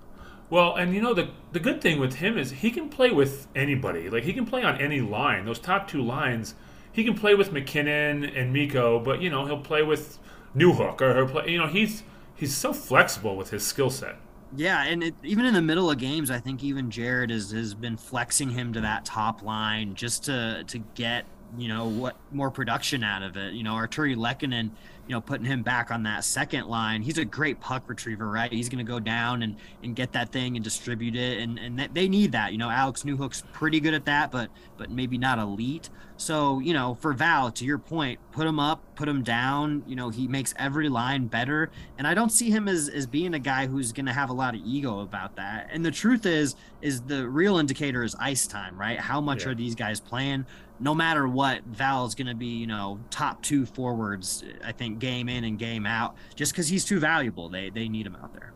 Well, 0.49 0.75
and 0.75 0.95
you 0.95 1.01
know 1.01 1.15
the 1.15 1.31
the 1.53 1.61
good 1.61 1.81
thing 1.81 2.01
with 2.01 2.15
him 2.15 2.37
is 2.37 2.51
he 2.51 2.71
can 2.71 2.89
play 2.89 3.11
with 3.11 3.47
anybody. 3.55 4.11
Like 4.11 4.25
he 4.25 4.33
can 4.33 4.47
play 4.47 4.63
on 4.65 4.81
any 4.81 5.01
line. 5.01 5.45
Those 5.45 5.61
top 5.61 5.87
two 5.87 6.03
lines, 6.03 6.55
he 6.91 7.05
can 7.05 7.15
play 7.15 7.35
with 7.35 7.53
MacKinnon 7.53 8.25
and 8.25 8.53
Mikko, 8.53 9.01
but 9.01 9.21
you 9.21 9.31
know 9.31 9.47
he'll 9.47 9.61
play 9.61 9.83
with 9.83 10.19
Newhook 10.57 11.01
or 11.01 11.15
he'll 11.15 11.29
play. 11.29 11.51
You 11.53 11.59
know 11.59 11.69
he's 11.69 12.03
he's 12.35 12.57
so 12.57 12.73
flexible 12.73 13.37
with 13.37 13.51
his 13.51 13.65
skill 13.65 13.91
set. 13.91 14.17
Yeah, 14.57 14.85
and 14.85 15.05
it, 15.05 15.15
even 15.23 15.45
in 15.45 15.55
the 15.55 15.63
middle 15.63 15.89
of 15.89 15.99
games, 15.99 16.29
I 16.29 16.41
think 16.41 16.65
even 16.65 16.91
Jared 16.91 17.31
has, 17.31 17.53
has 17.53 17.73
been 17.73 17.97
flexing 17.97 18.51
him 18.51 18.73
to 18.73 18.81
that 18.81 19.05
top 19.05 19.43
line 19.43 19.95
just 19.95 20.25
to 20.25 20.65
to 20.67 20.79
get 20.97 21.27
you 21.57 21.69
know 21.69 21.87
what 21.87 22.17
more 22.33 22.51
production 22.51 23.03
out 23.03 23.23
of 23.23 23.37
it. 23.37 23.55
You 23.55 23.63
know, 23.63 23.75
Artturi 23.75 24.17
Lehkonen 24.17 24.71
you 25.11 25.17
know, 25.17 25.21
putting 25.21 25.45
him 25.45 25.65
back 25.65 25.91
on 25.91 26.05
that 26.05 26.23
second 26.23 26.69
line. 26.69 27.03
He's 27.03 27.19
a 27.19 27.25
great 27.25 27.61
puck 27.61 27.83
retriever, 27.89 28.29
right? 28.29 28.53
He's 28.53 28.69
going 28.69 28.79
to 28.79 28.89
go 28.89 29.01
down 29.01 29.43
and, 29.43 29.57
and 29.83 29.97
get 29.97 30.13
that 30.13 30.31
thing 30.31 30.55
and 30.55 30.63
distribute 30.63 31.17
it. 31.17 31.39
And, 31.39 31.59
and 31.59 31.89
they 31.93 32.09
need 32.09 32.31
that. 32.31 32.53
You 32.53 32.59
know, 32.59 32.71
Alex 32.71 33.03
Newhook's 33.03 33.43
pretty 33.53 33.81
good 33.81 33.93
at 33.93 34.05
that, 34.05 34.31
but 34.31 34.51
but 34.77 34.89
maybe 34.89 35.19
not 35.19 35.41
elite. 35.41 35.91
So, 36.17 36.61
you 36.61 36.73
know, 36.73 36.95
for 36.95 37.13
Val, 37.13 37.51
to 37.51 37.65
your 37.65 37.79
point, 37.79 38.21
put 38.31 38.47
him 38.47 38.61
up, 38.61 38.85
put 38.95 39.09
him 39.09 39.25
down. 39.25 39.83
You 39.85 39.97
know, 39.97 40.11
he 40.11 40.29
makes 40.29 40.55
every 40.57 40.89
line 40.89 41.27
better. 41.27 41.73
And 41.99 42.07
I 42.07 42.15
don't 42.15 42.31
see 42.31 42.51
him 42.51 42.69
as, 42.69 42.89
as 42.89 43.07
being 43.07 43.35
a 43.35 43.39
guy 43.41 43.67
who's 43.67 43.91
going 43.91 44.07
to 44.07 44.13
have 44.13 44.31
a 44.31 44.35
lot 44.35 44.55
of 44.55 44.61
ego 44.65 45.01
about 45.01 45.35
that. 45.37 45.71
And 45.73 45.85
the 45.85 45.91
truth 45.91 46.25
is, 46.25 46.55
is 46.83 47.01
the 47.03 47.29
real 47.29 47.59
indicator 47.59 48.05
is 48.05 48.15
ice 48.21 48.47
time, 48.47 48.79
right? 48.79 49.01
How 49.01 49.21
much 49.21 49.45
yeah. 49.45 49.51
are 49.51 49.55
these 49.55 49.75
guys 49.75 49.99
playing? 49.99 50.47
No 50.81 50.95
matter 50.95 51.29
what, 51.29 51.63
Val's 51.65 52.15
going 52.15 52.27
to 52.27 52.35
be, 52.35 52.47
you 52.47 52.67
know, 52.67 52.99
top 53.11 53.43
two 53.43 53.67
forwards, 53.67 54.43
I 54.65 54.73
think, 54.73 54.99
game 54.99 55.29
in 55.29 55.45
and 55.45 55.59
game 55.59 55.87
out, 55.87 56.17
just 56.35 56.53
because 56.53 56.69
he's 56.69 56.85
too 56.85 56.99
valuable. 56.99 57.49
They, 57.49 57.71
they 57.71 57.89
need 57.89 58.07
him 58.07 58.17
out 58.17 58.33
there. 58.33 58.53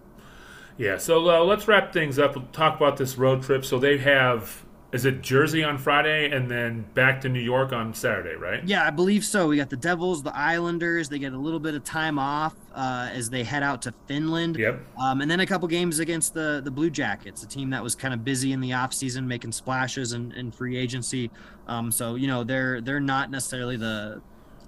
Yeah, 0.77 0.99
so 0.99 1.29
uh, 1.31 1.45
let's 1.45 1.69
wrap 1.69 1.93
things 1.93 2.19
up. 2.19 2.35
We'll 2.35 2.47
talk 2.47 2.77
about 2.77 2.97
this 2.97 3.17
road 3.17 3.43
trip. 3.43 3.65
So 3.65 3.79
they 3.79 3.99
have 3.99 4.64
is 4.95 5.05
it 5.05 5.23
Jersey 5.23 5.65
on 5.65 5.77
Friday 5.77 6.31
and 6.31 6.49
then 6.49 6.87
back 6.95 7.21
to 7.23 7.29
New 7.29 7.41
York 7.41 7.73
on 7.73 7.93
Saturday, 7.93 8.37
right? 8.37 8.63
Yeah, 8.65 8.87
I 8.87 8.91
believe 8.91 9.25
so. 9.25 9.49
We 9.49 9.57
got 9.57 9.69
the 9.69 9.77
Devils, 9.77 10.23
the 10.23 10.35
Islanders. 10.35 11.09
They 11.09 11.19
get 11.19 11.33
a 11.33 11.37
little 11.37 11.59
bit 11.59 11.75
of 11.75 11.83
time 11.83 12.17
off 12.17 12.55
uh, 12.73 13.11
as 13.13 13.29
they 13.29 13.43
head 13.43 13.65
out 13.65 13.83
to 13.83 13.95
Finland. 14.07 14.57
Yep. 14.57 14.81
Um, 14.97 15.21
and 15.21 15.29
then 15.29 15.41
a 15.41 15.47
couple 15.47 15.67
games 15.67 15.99
against 15.99 16.33
the 16.33 16.61
the 16.65 16.71
Blue 16.71 16.91
Jackets, 16.91 17.43
a 17.43 17.49
team 17.49 17.71
that 17.71 17.83
was 17.83 17.97
kind 17.97 18.15
of 18.15 18.25
busy 18.25 18.53
in 18.53 18.61
the 18.61 18.71
offseason, 18.71 19.27
making 19.27 19.51
splashes 19.51 20.13
in, 20.13 20.31
in 20.31 20.53
free 20.53 20.77
agency. 20.77 21.29
Um, 21.67 21.91
so 21.91 22.15
you 22.15 22.29
know 22.29 22.45
they're 22.45 22.81
they're 22.81 23.01
not 23.01 23.33
necessarily 23.33 23.77
the 23.77 24.23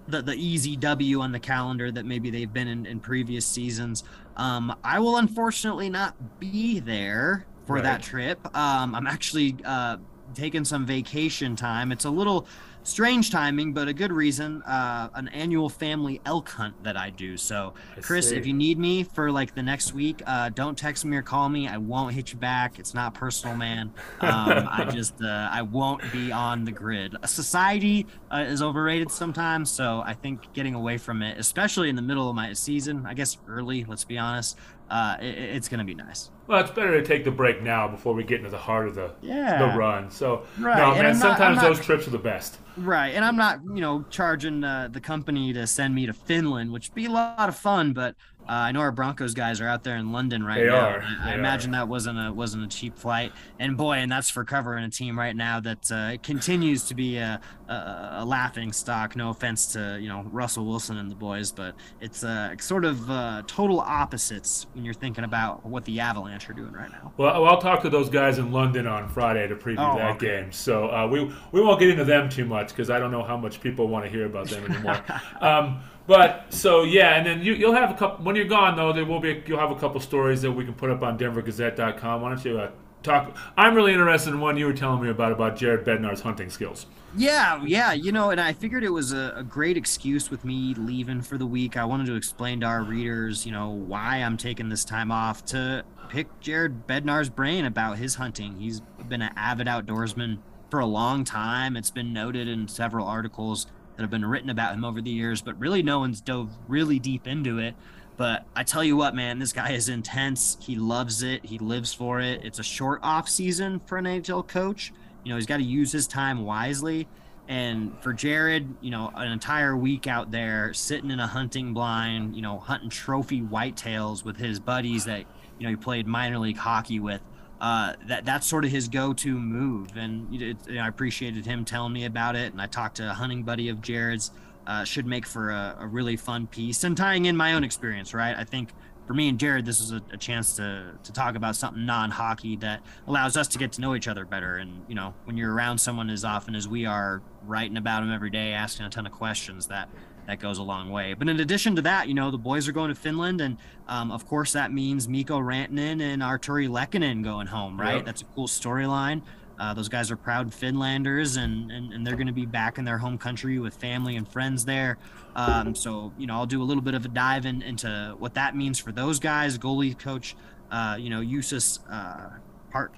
the, 0.09 0.23
the 0.23 0.35
easy 0.35 0.76
W 0.76 1.21
on 1.21 1.30
the 1.30 1.40
calendar 1.40 1.92
that 1.92 2.04
maybe 2.04 2.30
they've 2.30 2.52
been 2.52 2.66
in, 2.66 2.85
in 2.85 2.99
previous 2.99 3.47
seasons. 3.47 4.02
Um, 4.37 4.75
I 4.83 4.99
will 4.99 5.18
unfortunately 5.18 5.88
not 5.88 6.40
be 6.40 6.80
there 6.80 7.47
for 7.66 7.76
right. 7.76 7.85
that 7.85 8.02
trip. 8.02 8.45
Um, 8.56 8.95
I'm 8.95 9.06
actually 9.06 9.56
uh, 9.64 9.99
taking 10.35 10.64
some 10.64 10.87
vacation 10.87 11.56
time. 11.56 11.92
It's 11.92 12.04
a 12.04 12.11
little 12.11 12.47
strange 12.83 13.30
timing, 13.30 13.73
but 13.73 13.88
a 13.88 13.92
good 13.92 14.12
reason. 14.12 14.62
Uh, 14.62 15.09
an 15.14 15.28
annual 15.28 15.68
family 15.68 16.21
elk 16.25 16.49
hunt 16.49 16.83
that 16.85 16.97
I 16.97 17.11
do. 17.11 17.37
So, 17.37 17.75
I 17.97 18.00
Chris, 18.00 18.30
see. 18.30 18.37
if 18.37 18.47
you 18.47 18.52
need 18.52 18.78
me 18.78 19.02
for 19.02 19.30
like 19.33 19.54
the 19.54 19.62
next 19.62 19.92
week, 19.92 20.23
uh, 20.26 20.50
don't 20.50 20.78
text 20.78 21.04
me 21.04 21.16
or 21.16 21.23
call 21.23 21.49
me. 21.49 21.68
I 21.68 21.78
won't 21.78 22.14
hit 22.14 22.33
you 22.33 22.38
back. 22.38 22.78
It's 22.78 22.95
not 22.95 23.14
personal, 23.14 23.56
man. 23.56 23.92
Um, 24.21 24.68
I 24.71 24.88
just 24.92 25.21
uh, 25.21 25.49
I 25.50 25.62
won't 25.62 26.00
be 26.12 26.30
on 26.30 26.64
the 26.64 26.73
grid. 26.73 27.16
Society 27.25 28.06
uh, 28.30 28.45
is 28.47 28.62
overrated 28.62 29.11
sometimes, 29.11 29.71
so 29.71 30.02
I 30.06 30.14
think 30.14 30.52
getting 30.52 30.75
away 30.75 30.99
from 30.99 31.23
it, 31.23 31.38
especially 31.38 31.88
in 31.88 31.97
the 31.97 32.02
middle 32.02 32.28
of 32.28 32.37
my 32.37 32.52
season, 32.52 33.04
I 33.06 33.14
guess 33.14 33.37
early. 33.49 33.85
Let's 33.85 34.04
be 34.04 34.18
honest 34.18 34.56
uh, 34.90 35.16
it, 35.21 35.38
it's 35.38 35.68
going 35.68 35.78
to 35.78 35.85
be 35.85 35.95
nice. 35.95 36.30
Well, 36.47 36.61
it's 36.61 36.71
better 36.71 37.00
to 37.00 37.07
take 37.07 37.25
the 37.25 37.31
break 37.31 37.62
now 37.62 37.88
before 37.88 38.15
we 38.15 38.23
get 38.23 38.38
into 38.38 38.50
the 38.50 38.59
heart 38.59 38.87
of 38.87 38.95
the 38.95 39.12
yeah. 39.21 39.59
the 39.59 39.76
run. 39.76 40.11
So, 40.11 40.45
right. 40.59 40.79
no, 40.79 41.03
man, 41.03 41.15
sometimes 41.15 41.57
not, 41.57 41.65
those 41.65 41.85
trips 41.85 42.07
are 42.07 42.11
the 42.11 42.19
best. 42.19 42.59
Right, 42.76 43.15
and 43.15 43.25
I'm 43.25 43.37
not, 43.37 43.61
you 43.65 43.81
know, 43.81 44.05
charging 44.11 44.62
uh, 44.62 44.88
the 44.93 45.00
company 45.00 45.53
to 45.53 45.67
send 45.67 45.95
me 45.95 46.07
to 46.07 46.12
Finland, 46.12 46.73
which 46.73 46.91
would 46.91 46.95
be 46.95 47.07
a 47.07 47.11
lot 47.11 47.49
of 47.49 47.57
fun, 47.57 47.93
but 47.93 48.15
uh, 48.49 48.53
I 48.53 48.73
know 48.73 48.81
our 48.81 48.93
Broncos 48.93 49.35
guys 49.35 49.61
are 49.61 49.67
out 49.67 49.83
there 49.83 49.97
in 49.97 50.12
London 50.12 50.45
right 50.45 50.61
they 50.61 50.67
now. 50.67 50.88
Are. 50.88 51.03
I, 51.03 51.33
I 51.33 51.35
imagine 51.35 51.73
that 51.73 51.88
wasn't 51.88 52.19
a 52.19 52.33
wasn't 52.33 52.65
a 52.65 52.69
cheap 52.69 52.97
flight. 52.97 53.33
And 53.59 53.76
boy, 53.76 53.95
and 53.95 54.11
that's 54.11 54.31
for 54.31 54.45
covering 54.45 54.85
a 54.85 54.91
team 54.91 55.19
right 55.19 55.35
now 55.35 55.59
that 55.61 55.91
uh, 55.91 56.17
continues 56.23 56.85
to 56.85 56.95
be 56.95 57.17
a, 57.17 57.41
a, 57.69 57.73
a, 58.19 58.25
laughing 58.25 58.73
stock. 58.73 59.17
No 59.17 59.31
offense 59.31 59.73
to 59.73 59.99
you 60.00 60.09
know 60.09 60.25
Russell 60.31 60.65
Wilson 60.65 60.97
and 60.97 61.11
the 61.11 61.17
boys, 61.17 61.50
but 61.50 61.75
it's 62.00 62.23
uh, 62.23 62.57
sort 62.59 62.85
of 62.85 63.11
uh, 63.11 63.43
total 63.47 63.81
opposites 63.81 64.67
when 64.75 64.85
you're 64.85 64.95
thinking 64.95 65.25
about 65.25 65.67
what 65.67 65.85
the 65.85 65.99
Avalanche 65.99 66.49
are 66.49 66.55
doing 66.55 66.73
right 66.73 66.91
now. 66.91 67.12
Well, 67.17 67.45
I'll 67.45 67.61
talk 67.61 67.83
to 67.83 67.91
those 67.91 68.09
guys 68.09 68.38
in 68.38 68.53
London 68.53 68.87
on 68.87 69.09
Friday 69.09 69.49
to 69.49 69.57
preview 69.57 69.95
oh, 69.95 69.99
that 69.99 70.17
okay. 70.17 70.43
game. 70.43 70.53
So 70.53 70.88
uh, 70.88 71.09
we 71.09 71.33
we 71.50 71.61
won't 71.61 71.81
get 71.81 71.88
into 71.88 72.05
them 72.05 72.29
too 72.29 72.45
much 72.45 72.69
because 72.69 72.91
I 72.91 73.00
don't 73.00 73.11
know 73.11 73.25
how 73.25 73.37
much 73.37 73.61
people 73.61 73.88
want 73.88 74.05
to 74.05 74.11
hear 74.11 74.26
about 74.26 74.49
them 74.49 74.71
anymore. 74.71 75.03
um, 75.41 75.81
but 76.07 76.47
so 76.51 76.83
yeah, 76.85 77.17
and 77.17 77.27
then 77.27 77.43
you, 77.43 77.67
will 77.67 77.75
have 77.75 77.91
a 77.91 77.95
couple. 77.95 78.25
When 78.25 78.37
you're 78.37 78.47
gone, 78.47 78.77
though, 78.77 78.93
there 78.93 79.05
will 79.05 79.21
be 79.21 79.43
you'll 79.47 79.59
have 79.59 79.71
a 79.71 79.77
couple 79.77 80.01
stories 80.01 80.43
that 80.43 80.53
we 80.53 80.65
can 80.65 80.75
put 80.75 80.91
up 80.91 81.03
on 81.03 81.19
DenverGazette.com. 81.19 82.23
Why 82.23 82.29
don't 82.29 82.45
you 82.45 82.59
uh, 82.59 82.71
talk? 83.03 83.37
I'm 83.57 83.75
really 83.75 83.93
interested 83.93 84.31
in 84.31 84.41
one 84.41 84.57
you 84.57 84.67
were 84.67 84.73
telling 84.73 85.03
me 85.03 85.09
about 85.09 85.33
about 85.33 85.57
Jared 85.57 85.85
Bednar's 85.85 86.21
hunting 86.21 86.51
skills. 86.51 86.87
Yeah, 87.17 87.63
yeah, 87.65 87.93
you 87.93 88.13
know, 88.13 88.31
and 88.31 88.41
I 88.41 88.53
figured 88.53 88.85
it 88.85 88.91
was 88.91 89.13
a, 89.13 89.33
a, 89.37 89.43
great 89.43 89.79
excuse 89.79 90.31
with 90.31 90.45
me 90.45 90.75
leaving 90.75 91.23
for 91.23 91.39
the 91.39 91.47
week. 91.47 91.77
I 91.77 91.85
wanted 91.85 92.07
to 92.09 92.15
explain 92.15 92.61
to 92.61 92.67
our 92.67 92.83
readers, 92.83 93.47
you 93.47 93.53
know, 93.53 93.71
why 93.71 94.17
I'm 94.17 94.37
taking 94.37 94.69
this 94.69 94.85
time 94.85 95.11
off 95.11 95.43
to 95.47 95.83
pick 96.11 96.27
Jared 96.41 96.87
Bednar's 96.87 97.31
brain 97.31 97.65
about 97.65 97.97
his 97.97 98.17
hunting. 98.17 98.59
He's 98.59 98.81
been 99.09 99.23
an 99.23 99.33
avid 99.35 99.67
outdoorsman 99.67 100.39
for 100.71 100.81
a 100.81 100.87
long 100.87 101.25
time. 101.25 101.77
It's 101.77 101.91
been 101.91 102.13
noted 102.13 102.49
in 102.49 102.69
several 102.69 103.07
articles 103.07 103.67
that 103.97 104.03
have 104.03 104.11
been 104.11 104.25
written 104.25 104.50
about 104.50 104.75
him 104.75 104.85
over 104.85 105.00
the 105.00 105.11
years, 105.11 105.41
but 105.41 105.59
really 105.59 105.83
no 105.83 105.99
one's 105.99 106.21
dove 106.21 106.50
really 106.69 106.99
deep 106.99 107.26
into 107.26 107.59
it. 107.59 107.75
But 108.17 108.47
I 108.55 108.62
tell 108.62 108.83
you 108.83 108.97
what, 108.97 109.15
man, 109.15 109.38
this 109.38 109.53
guy 109.53 109.73
is 109.73 109.88
intense. 109.88 110.57
He 110.61 110.76
loves 110.76 111.23
it. 111.23 111.45
He 111.45 111.59
lives 111.59 111.93
for 111.93 112.21
it. 112.21 112.45
It's 112.45 112.59
a 112.59 112.62
short 112.62 113.00
off 113.03 113.29
season 113.29 113.81
for 113.81 113.99
an 113.99 114.05
NHL 114.05 114.47
coach. 114.47 114.93
You 115.25 115.31
know, 115.31 115.37
he's 115.37 115.47
got 115.47 115.59
to 115.59 115.62
use 115.62 115.93
his 115.93 116.07
time 116.07 116.45
wisely. 116.45 117.09
And 117.49 117.93
for 118.03 118.12
Jared, 118.12 118.75
you 118.81 118.91
know, 118.91 119.12
an 119.15 119.31
entire 119.31 119.76
week 119.76 120.07
out 120.07 120.31
there 120.31 120.73
sitting 120.75 121.11
in 121.11 121.21
a 121.21 121.26
hunting 121.26 121.75
blind, 121.75 122.35
you 122.35 122.43
know, 122.43 122.59
hunting 122.59 122.91
trophy 122.91 123.41
whitetails 123.41 124.25
with 124.25 124.37
his 124.37 124.59
buddies 124.59 125.05
that, 125.05 125.25
you 125.59 125.65
know, 125.65 125.71
he 125.71 125.76
played 125.76 126.07
minor 126.07 126.38
league 126.38 126.57
hockey 126.57 126.99
with 126.99 127.21
uh, 127.61 127.95
that 128.07 128.25
that's 128.25 128.47
sort 128.47 128.65
of 128.65 128.71
his 128.71 128.89
go-to 128.89 129.39
move, 129.39 129.97
and 129.97 130.59
I 130.71 130.89
appreciated 130.89 131.47
him 131.47 131.65
telling 131.65 131.93
me 131.93 132.05
about 132.05 132.37
it. 132.37 132.53
And 132.53 132.61
I 132.61 132.67
talked 132.67 132.97
to 132.97 133.11
a 133.11 133.15
hunting 133.15 133.43
buddy 133.43 133.69
of 133.69 133.81
Jared's. 133.81 134.31
Uh, 134.69 134.83
should 134.83 135.07
make 135.07 135.25
for 135.25 135.51
a, 135.51 135.77
a, 135.79 135.87
really 135.87 136.17
fun 136.17 136.49
piece 136.49 136.83
and 136.83 136.97
tying 136.97 137.27
in 137.27 137.37
my 137.37 137.53
own 137.53 137.63
experience, 137.63 138.13
right? 138.13 138.37
I 138.37 138.43
think 138.43 138.71
for 139.07 139.15
me 139.15 139.29
and 139.29 139.39
Jared, 139.39 139.65
this 139.65 139.81
is 139.81 139.93
a, 139.93 140.03
a 140.13 140.17
chance 140.17 140.57
to 140.57 140.93
to 141.05 141.13
talk 141.13 141.37
about 141.37 141.55
something 141.55 141.87
non-hockey 141.87 142.57
that 142.57 142.83
allows 143.07 143.37
us 143.37 143.47
to 143.49 143.59
get 143.59 143.73
to 143.73 143.81
know 143.81 143.95
each 143.95 144.09
other 144.09 144.25
better. 144.25 144.57
And 144.57 144.83
you 144.89 144.95
know, 144.95 145.15
when 145.25 145.37
you're 145.37 145.53
around 145.55 145.79
someone 145.79 146.11
as 146.11 146.25
often 146.25 146.57
as 146.57 146.67
we 146.67 146.85
are, 146.85 147.23
writing 147.45 147.77
about 147.77 148.03
him 148.03 148.13
every 148.13 148.31
day, 148.31 148.53
asking 148.53 148.87
a 148.87 148.91
ton 148.91 149.07
of 149.07 149.13
questions, 149.13 149.69
that 149.69 149.89
that 150.26 150.40
goes 150.40 150.59
a 150.59 150.62
long 150.62 150.90
way. 150.90 151.14
But 151.14 151.28
in 151.28 151.40
addition 151.40 151.76
to 151.76 151.83
that, 151.83 152.09
you 152.09 152.14
know, 152.14 152.30
the 152.30 152.38
boys 152.38 152.68
are 152.68 152.73
going 152.73 152.88
to 152.88 152.95
Finland, 152.95 153.40
and 153.40 153.56
um, 153.88 154.11
of 154.11 154.26
course 154.26 154.52
that 154.52 154.73
means 154.73 155.09
Mikko 155.09 155.38
Rantanen 155.40 156.00
and 156.00 156.23
Artturi 156.23 156.68
Lehkonen 156.68 157.23
going 157.23 157.47
home, 157.47 157.80
right? 157.80 157.97
Yep. 157.97 158.04
That's 158.04 158.23
a 158.23 158.26
cool 158.26 158.49
storyline. 158.49 159.23
Uh, 159.59 159.73
those 159.73 159.88
guys 159.88 160.11
are 160.11 160.16
proud 160.16 160.52
Finlanders, 160.52 161.37
and, 161.37 161.71
and, 161.73 161.92
and 161.92 162.06
they're 162.06 162.16
going 162.16 162.26
to 162.26 162.33
be 162.33 162.45
back 162.45 162.76
in 162.76 162.85
their 162.85 162.99
home 162.99 163.16
country 163.16 163.59
with 163.59 163.75
family 163.75 164.16
and 164.16 164.28
friends 164.28 164.66
there. 164.66 164.99
Um, 165.35 165.75
so, 165.75 166.12
you 166.18 166.26
know, 166.26 166.35
I'll 166.35 166.47
do 166.47 166.62
a 166.62 166.64
little 166.64 166.83
bit 166.83 166.95
of 166.95 167.04
a 167.04 167.09
dive 167.09 167.47
in, 167.47 167.62
into 167.62 168.14
what 168.18 168.35
that 168.35 168.54
means 168.54 168.78
for 168.78 168.92
those 168.92 169.18
guys. 169.18 169.56
Goalie 169.56 169.99
coach, 169.99 170.37
uh, 170.71 170.97
you 170.99 171.09
know, 171.09 171.21
Juuso 171.21 171.78
uh, 171.90 172.28
Par- 172.71 172.90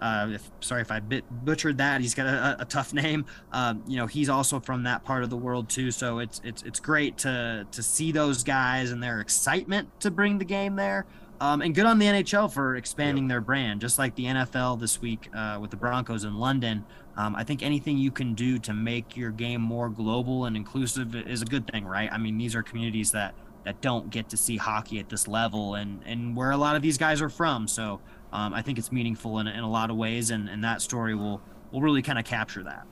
uh, 0.00 0.28
if, 0.32 0.50
sorry 0.60 0.82
if 0.82 0.90
I 0.90 1.00
bit, 1.00 1.24
butchered 1.44 1.78
that. 1.78 2.00
He's 2.00 2.14
got 2.14 2.26
a, 2.26 2.62
a 2.62 2.64
tough 2.64 2.92
name. 2.92 3.24
Um, 3.52 3.82
you 3.86 3.96
know, 3.96 4.06
he's 4.06 4.28
also 4.28 4.60
from 4.60 4.82
that 4.84 5.04
part 5.04 5.22
of 5.22 5.30
the 5.30 5.36
world 5.36 5.68
too. 5.68 5.90
So 5.90 6.18
it's 6.18 6.40
it's 6.44 6.62
it's 6.62 6.80
great 6.80 7.16
to 7.18 7.66
to 7.70 7.82
see 7.82 8.12
those 8.12 8.44
guys 8.44 8.90
and 8.90 9.02
their 9.02 9.20
excitement 9.20 9.88
to 10.00 10.10
bring 10.10 10.38
the 10.38 10.44
game 10.44 10.76
there. 10.76 11.06
Um, 11.40 11.60
and 11.60 11.74
good 11.74 11.84
on 11.84 11.98
the 11.98 12.06
NHL 12.06 12.50
for 12.50 12.76
expanding 12.76 13.24
yep. 13.24 13.28
their 13.28 13.40
brand, 13.42 13.80
just 13.82 13.98
like 13.98 14.14
the 14.14 14.24
NFL 14.24 14.80
this 14.80 15.02
week 15.02 15.28
uh, 15.34 15.58
with 15.60 15.70
the 15.70 15.76
Broncos 15.76 16.24
in 16.24 16.36
London. 16.38 16.84
Um, 17.16 17.34
I 17.34 17.44
think 17.44 17.62
anything 17.62 17.98
you 17.98 18.10
can 18.10 18.34
do 18.34 18.58
to 18.60 18.72
make 18.72 19.16
your 19.16 19.30
game 19.30 19.60
more 19.60 19.88
global 19.90 20.46
and 20.46 20.56
inclusive 20.56 21.14
is 21.14 21.42
a 21.42 21.44
good 21.44 21.70
thing, 21.70 21.84
right? 21.84 22.10
I 22.10 22.16
mean, 22.16 22.38
these 22.38 22.54
are 22.54 22.62
communities 22.62 23.10
that 23.12 23.34
that 23.66 23.80
don't 23.80 24.10
get 24.10 24.28
to 24.28 24.36
see 24.36 24.56
hockey 24.56 25.00
at 25.00 25.08
this 25.08 25.26
level, 25.26 25.74
and 25.74 26.00
and 26.06 26.36
where 26.36 26.52
a 26.52 26.56
lot 26.56 26.76
of 26.76 26.82
these 26.82 26.96
guys 26.96 27.20
are 27.20 27.28
from. 27.28 27.66
So 27.66 28.00
um, 28.32 28.54
I 28.54 28.62
think 28.62 28.78
it's 28.78 28.92
meaningful 28.92 29.40
in, 29.40 29.48
in 29.48 29.58
a 29.58 29.68
lot 29.68 29.90
of 29.90 29.96
ways, 29.96 30.30
and, 30.30 30.48
and 30.48 30.62
that 30.62 30.80
story 30.80 31.16
will 31.16 31.42
will 31.72 31.80
really 31.80 32.00
kind 32.00 32.16
of 32.16 32.24
capture 32.24 32.62
that. 32.62 32.86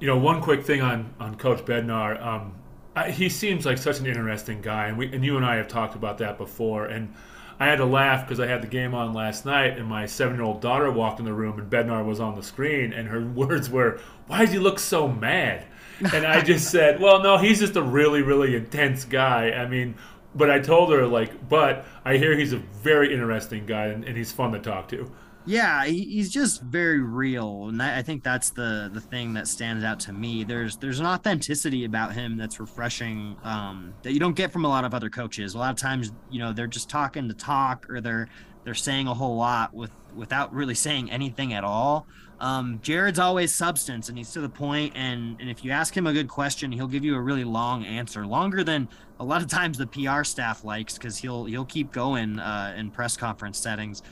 You 0.00 0.08
know, 0.08 0.18
one 0.18 0.42
quick 0.42 0.64
thing 0.64 0.82
on 0.82 1.14
on 1.20 1.36
Coach 1.36 1.64
Bednar. 1.64 2.20
Um, 2.20 2.56
I, 2.96 3.12
he 3.12 3.28
seems 3.28 3.64
like 3.64 3.78
such 3.78 4.00
an 4.00 4.06
interesting 4.06 4.60
guy, 4.60 4.88
and 4.88 4.98
we 4.98 5.12
and 5.14 5.24
you 5.24 5.36
and 5.36 5.46
I 5.46 5.54
have 5.54 5.68
talked 5.68 5.94
about 5.94 6.18
that 6.18 6.36
before, 6.36 6.86
and 6.86 7.14
I 7.60 7.66
had 7.66 7.76
to 7.76 7.86
laugh 7.86 8.26
because 8.26 8.40
I 8.40 8.48
had 8.48 8.62
the 8.62 8.66
game 8.66 8.92
on 8.92 9.14
last 9.14 9.46
night, 9.46 9.78
and 9.78 9.86
my 9.86 10.04
seven-year-old 10.04 10.60
daughter 10.60 10.90
walked 10.90 11.20
in 11.20 11.24
the 11.24 11.32
room, 11.32 11.60
and 11.60 11.70
Bednar 11.70 12.04
was 12.04 12.18
on 12.18 12.34
the 12.34 12.42
screen, 12.42 12.92
and 12.92 13.06
her 13.06 13.20
words 13.36 13.70
were, 13.70 14.00
"Why 14.26 14.40
does 14.40 14.50
he 14.50 14.58
look 14.58 14.80
so 14.80 15.06
mad?" 15.06 15.64
And 16.12 16.26
I 16.26 16.40
just 16.42 16.70
said, 16.70 17.00
"Well, 17.00 17.22
no, 17.22 17.36
he's 17.36 17.60
just 17.60 17.76
a 17.76 17.82
really, 17.82 18.22
really 18.22 18.56
intense 18.56 19.04
guy. 19.04 19.50
I 19.50 19.66
mean." 19.68 19.94
But 20.34 20.50
I 20.50 20.60
told 20.60 20.92
her 20.92 21.06
like, 21.06 21.48
but 21.48 21.86
I 22.04 22.18
hear 22.18 22.36
he's 22.36 22.52
a 22.52 22.58
very 22.58 23.10
interesting 23.10 23.64
guy 23.64 23.86
and, 23.86 24.04
and 24.04 24.14
he's 24.18 24.30
fun 24.30 24.52
to 24.52 24.58
talk 24.58 24.86
to. 24.88 25.10
Yeah, 25.48 25.84
he's 25.84 26.28
just 26.28 26.60
very 26.60 26.98
real, 26.98 27.68
and 27.68 27.80
I 27.80 28.02
think 28.02 28.24
that's 28.24 28.50
the 28.50 28.90
the 28.92 29.00
thing 29.00 29.34
that 29.34 29.46
stands 29.46 29.84
out 29.84 30.00
to 30.00 30.12
me. 30.12 30.42
There's 30.42 30.76
there's 30.76 30.98
an 30.98 31.06
authenticity 31.06 31.84
about 31.84 32.14
him 32.14 32.36
that's 32.36 32.58
refreshing 32.58 33.36
um, 33.44 33.94
that 34.02 34.12
you 34.12 34.18
don't 34.18 34.34
get 34.34 34.52
from 34.52 34.64
a 34.64 34.68
lot 34.68 34.84
of 34.84 34.92
other 34.92 35.08
coaches. 35.08 35.54
A 35.54 35.58
lot 35.58 35.70
of 35.70 35.76
times, 35.76 36.10
you 36.30 36.40
know, 36.40 36.52
they're 36.52 36.66
just 36.66 36.90
talking 36.90 37.28
to 37.28 37.34
talk, 37.34 37.88
or 37.88 38.00
they're 38.00 38.28
they're 38.64 38.74
saying 38.74 39.06
a 39.06 39.14
whole 39.14 39.36
lot 39.36 39.72
with 39.72 39.92
without 40.16 40.52
really 40.52 40.74
saying 40.74 41.12
anything 41.12 41.52
at 41.52 41.62
all. 41.62 42.08
Um, 42.38 42.80
Jared's 42.82 43.18
always 43.18 43.54
substance, 43.54 44.08
and 44.08 44.18
he's 44.18 44.30
to 44.32 44.40
the 44.40 44.48
point. 44.48 44.92
And 44.94 45.40
and 45.40 45.48
if 45.48 45.64
you 45.64 45.70
ask 45.70 45.96
him 45.96 46.06
a 46.06 46.12
good 46.12 46.28
question, 46.28 46.70
he'll 46.72 46.86
give 46.86 47.04
you 47.04 47.14
a 47.14 47.20
really 47.20 47.44
long 47.44 47.84
answer, 47.84 48.26
longer 48.26 48.62
than 48.62 48.88
a 49.18 49.24
lot 49.24 49.42
of 49.42 49.48
times 49.48 49.78
the 49.78 49.86
PR 49.86 50.22
staff 50.24 50.64
likes, 50.64 50.94
because 50.94 51.18
he'll 51.18 51.44
he'll 51.44 51.64
keep 51.64 51.92
going 51.92 52.38
uh, 52.38 52.74
in 52.76 52.90
press 52.90 53.16
conference 53.16 53.58
settings. 53.58 54.02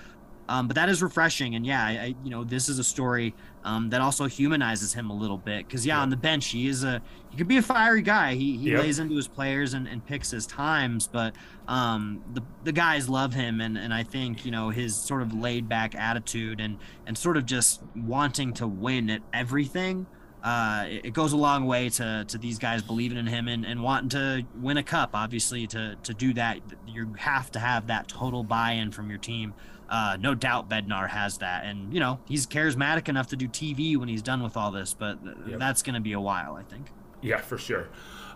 Um, 0.49 0.67
but 0.67 0.75
that 0.77 0.89
is 0.89 1.03
refreshing, 1.03 1.55
and 1.55 1.65
yeah, 1.65 1.85
I, 1.85 2.15
you 2.23 2.31
know, 2.31 2.45
this 2.45 2.69
is 2.69 2.79
a 2.79 2.85
story 2.85 3.35
um, 3.65 3.89
that 3.91 4.03
also 4.03 4.27
humanizes 4.27 4.93
him 4.93 5.11
a 5.11 5.15
little 5.15 5.39
bit 5.39 5.67
because 5.67 5.87
yeah, 5.87 5.99
on 5.99 6.11
the 6.11 6.17
bench 6.17 6.49
he 6.49 6.69
is 6.69 6.85
a 6.85 7.01
he 7.31 7.37
could 7.37 7.49
be 7.49 7.57
a 7.57 7.63
fiery 7.63 8.03
guy. 8.03 8.35
He 8.35 8.59
he 8.59 8.71
yep. 8.71 8.81
lays 8.81 8.99
into 8.99 9.17
his 9.17 9.27
players 9.27 9.73
and, 9.73 9.89
and 9.89 10.05
picks 10.05 10.31
his 10.31 10.47
times, 10.47 11.07
but 11.07 11.35
um, 11.67 12.23
the 12.35 12.43
the 12.63 12.73
guys 12.73 13.09
love 13.09 13.33
him, 13.33 13.61
and 13.61 13.79
and 13.79 13.93
I 13.93 14.03
think 14.03 14.45
you 14.45 14.53
know 14.53 14.69
his 14.69 14.95
sort 14.95 15.23
of 15.23 15.33
laid 15.33 15.69
back 15.69 15.95
attitude 15.95 16.61
and 16.61 16.79
and 17.07 17.17
sort 17.17 17.39
of 17.39 17.47
just 17.47 17.83
wanting 17.97 18.53
to 18.55 18.67
win 18.67 19.09
at 19.09 19.23
everything. 19.33 20.07
Uh, 20.43 20.85
it, 20.91 21.07
it, 21.07 21.13
goes 21.15 21.33
a 21.33 21.37
long 21.39 21.65
way 21.65 21.89
to 21.89 22.23
to 22.29 22.37
these 22.37 22.59
guys 22.59 22.83
believing 22.83 23.17
in 23.17 23.27
him 23.27 23.49
and, 23.49 23.65
and 23.65 23.83
wanting 23.83 24.11
to 24.11 24.45
win 24.61 24.77
a 24.77 24.83
cup. 24.83 25.11
Obviously, 25.15 25.67
to 25.69 25.97
to 26.03 26.13
do 26.13 26.35
that, 26.35 26.59
you 26.87 27.15
have 27.17 27.51
to 27.53 27.59
have 27.59 27.87
that 27.87 28.09
total 28.09 28.45
buy-in 28.45 28.93
from 28.93 29.09
your 29.09 29.19
team. 29.19 29.55
Uh, 29.89 30.17
no 30.19 30.35
doubt 30.35 30.69
Bednar 30.69 31.09
has 31.09 31.39
that, 31.39 31.65
and 31.65 31.93
you 31.93 32.01
know 32.01 32.19
he's 32.27 32.47
charismatic 32.47 33.09
enough 33.09 33.29
to 33.29 33.37
do 33.37 33.49
TV 33.49 33.97
when 33.97 34.09
he's 34.09 34.23
done 34.23 34.43
with 34.43 34.57
all 34.57 34.71
this. 34.71 34.95
But 34.95 35.23
th- 35.23 35.37
yep. 35.47 35.59
that's 35.59 35.83
going 35.83 35.95
to 35.95 36.01
be 36.01 36.13
a 36.13 36.21
while, 36.21 36.55
I 36.55 36.63
think. 36.63 36.87
Yeah, 37.21 37.39
for 37.39 37.59
sure. 37.59 37.89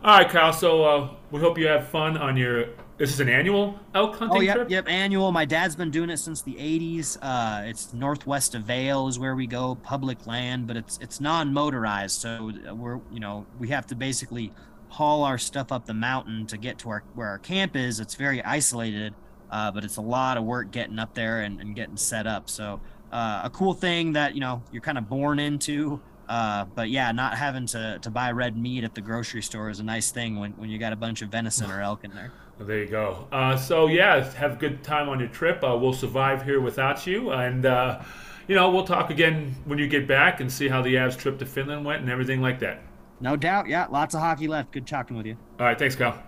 All 0.04 0.18
right, 0.18 0.28
Kyle. 0.28 0.52
So 0.52 0.84
uh, 0.84 1.10
we 1.30 1.40
hope 1.40 1.58
you 1.58 1.66
have 1.66 1.88
fun 1.88 2.16
on 2.16 2.36
your. 2.36 2.66
This 2.98 3.12
is 3.12 3.20
an 3.20 3.28
annual 3.28 3.78
elk 3.94 4.16
hunting 4.16 4.38
oh, 4.38 4.40
yep, 4.40 4.56
trip. 4.56 4.70
Yep, 4.70 4.88
annual. 4.88 5.32
My 5.32 5.44
dad's 5.44 5.76
been 5.76 5.90
doing 5.90 6.10
it 6.10 6.18
since 6.18 6.42
the 6.42 6.54
'80s. 6.54 7.16
Uh, 7.20 7.62
it's 7.64 7.92
northwest 7.92 8.54
of 8.54 8.62
Vail 8.62 9.08
is 9.08 9.18
where 9.18 9.34
we 9.34 9.46
go, 9.46 9.74
public 9.76 10.26
land, 10.26 10.66
but 10.66 10.76
it's 10.76 10.98
it's 10.98 11.20
non-motorized, 11.20 12.20
so 12.20 12.52
we're 12.74 13.00
you 13.10 13.20
know 13.20 13.46
we 13.58 13.68
have 13.68 13.86
to 13.88 13.94
basically 13.94 14.52
haul 14.90 15.24
our 15.24 15.38
stuff 15.38 15.70
up 15.72 15.86
the 15.86 15.94
mountain 15.94 16.46
to 16.46 16.56
get 16.56 16.78
to 16.78 16.90
our 16.90 17.02
where 17.14 17.28
our 17.28 17.38
camp 17.38 17.74
is. 17.74 18.00
It's 18.00 18.14
very 18.14 18.42
isolated 18.44 19.14
uh, 19.50 19.70
but 19.70 19.84
it's 19.84 19.96
a 19.96 20.02
lot 20.02 20.36
of 20.36 20.44
work 20.44 20.70
getting 20.70 20.98
up 20.98 21.14
there 21.14 21.40
and, 21.40 21.60
and 21.60 21.74
getting 21.74 21.96
set 21.96 22.26
up. 22.26 22.48
So 22.50 22.80
uh, 23.12 23.42
a 23.44 23.50
cool 23.50 23.74
thing 23.74 24.12
that 24.12 24.34
you 24.34 24.40
know 24.40 24.62
you're 24.72 24.82
kind 24.82 24.98
of 24.98 25.08
born 25.08 25.38
into. 25.38 26.00
Uh, 26.28 26.66
but 26.74 26.90
yeah, 26.90 27.10
not 27.10 27.38
having 27.38 27.64
to, 27.64 27.98
to 28.02 28.10
buy 28.10 28.30
red 28.30 28.54
meat 28.54 28.84
at 28.84 28.94
the 28.94 29.00
grocery 29.00 29.40
store 29.40 29.70
is 29.70 29.80
a 29.80 29.82
nice 29.82 30.10
thing 30.10 30.38
when, 30.38 30.52
when 30.52 30.68
you 30.68 30.78
got 30.78 30.92
a 30.92 30.96
bunch 30.96 31.22
of 31.22 31.30
venison 31.30 31.70
or 31.70 31.80
elk 31.80 32.04
in 32.04 32.14
there. 32.14 32.30
Well, 32.58 32.68
there 32.68 32.80
you 32.80 32.86
go. 32.90 33.26
Uh, 33.32 33.56
so 33.56 33.86
yeah, 33.86 34.22
have 34.34 34.52
a 34.52 34.56
good 34.56 34.82
time 34.82 35.08
on 35.08 35.20
your 35.20 35.28
trip. 35.28 35.64
Uh, 35.64 35.76
we'll 35.80 35.94
survive 35.94 36.42
here 36.42 36.60
without 36.60 37.06
you, 37.06 37.30
and 37.30 37.64
uh, 37.64 38.02
you 38.46 38.54
know 38.54 38.70
we'll 38.70 38.84
talk 38.84 39.10
again 39.10 39.54
when 39.64 39.78
you 39.78 39.86
get 39.88 40.06
back 40.06 40.40
and 40.40 40.52
see 40.52 40.68
how 40.68 40.82
the 40.82 40.96
Avs 40.96 41.16
trip 41.16 41.38
to 41.38 41.46
Finland 41.46 41.84
went 41.84 42.02
and 42.02 42.10
everything 42.10 42.42
like 42.42 42.58
that. 42.60 42.82
No 43.20 43.36
doubt. 43.36 43.68
Yeah, 43.68 43.86
lots 43.86 44.14
of 44.14 44.20
hockey 44.20 44.48
left. 44.48 44.72
Good 44.72 44.86
talking 44.86 45.16
with 45.16 45.26
you. 45.26 45.36
All 45.58 45.66
right, 45.66 45.78
thanks, 45.78 45.96
Kyle. 45.96 46.22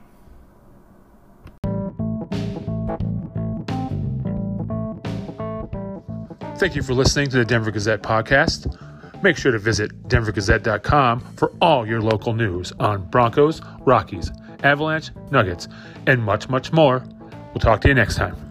Thank 6.60 6.76
you 6.76 6.82
for 6.82 6.92
listening 6.92 7.30
to 7.30 7.38
the 7.38 7.44
Denver 7.46 7.70
Gazette 7.70 8.02
podcast. 8.02 8.76
Make 9.22 9.38
sure 9.38 9.50
to 9.50 9.58
visit 9.58 10.08
denvergazette.com 10.08 11.20
for 11.20 11.50
all 11.62 11.86
your 11.86 12.02
local 12.02 12.34
news 12.34 12.70
on 12.78 13.06
Broncos, 13.06 13.62
Rockies, 13.86 14.30
Avalanche, 14.62 15.10
Nuggets, 15.30 15.68
and 16.06 16.22
much, 16.22 16.50
much 16.50 16.70
more. 16.70 17.02
We'll 17.54 17.60
talk 17.60 17.80
to 17.80 17.88
you 17.88 17.94
next 17.94 18.16
time. 18.16 18.49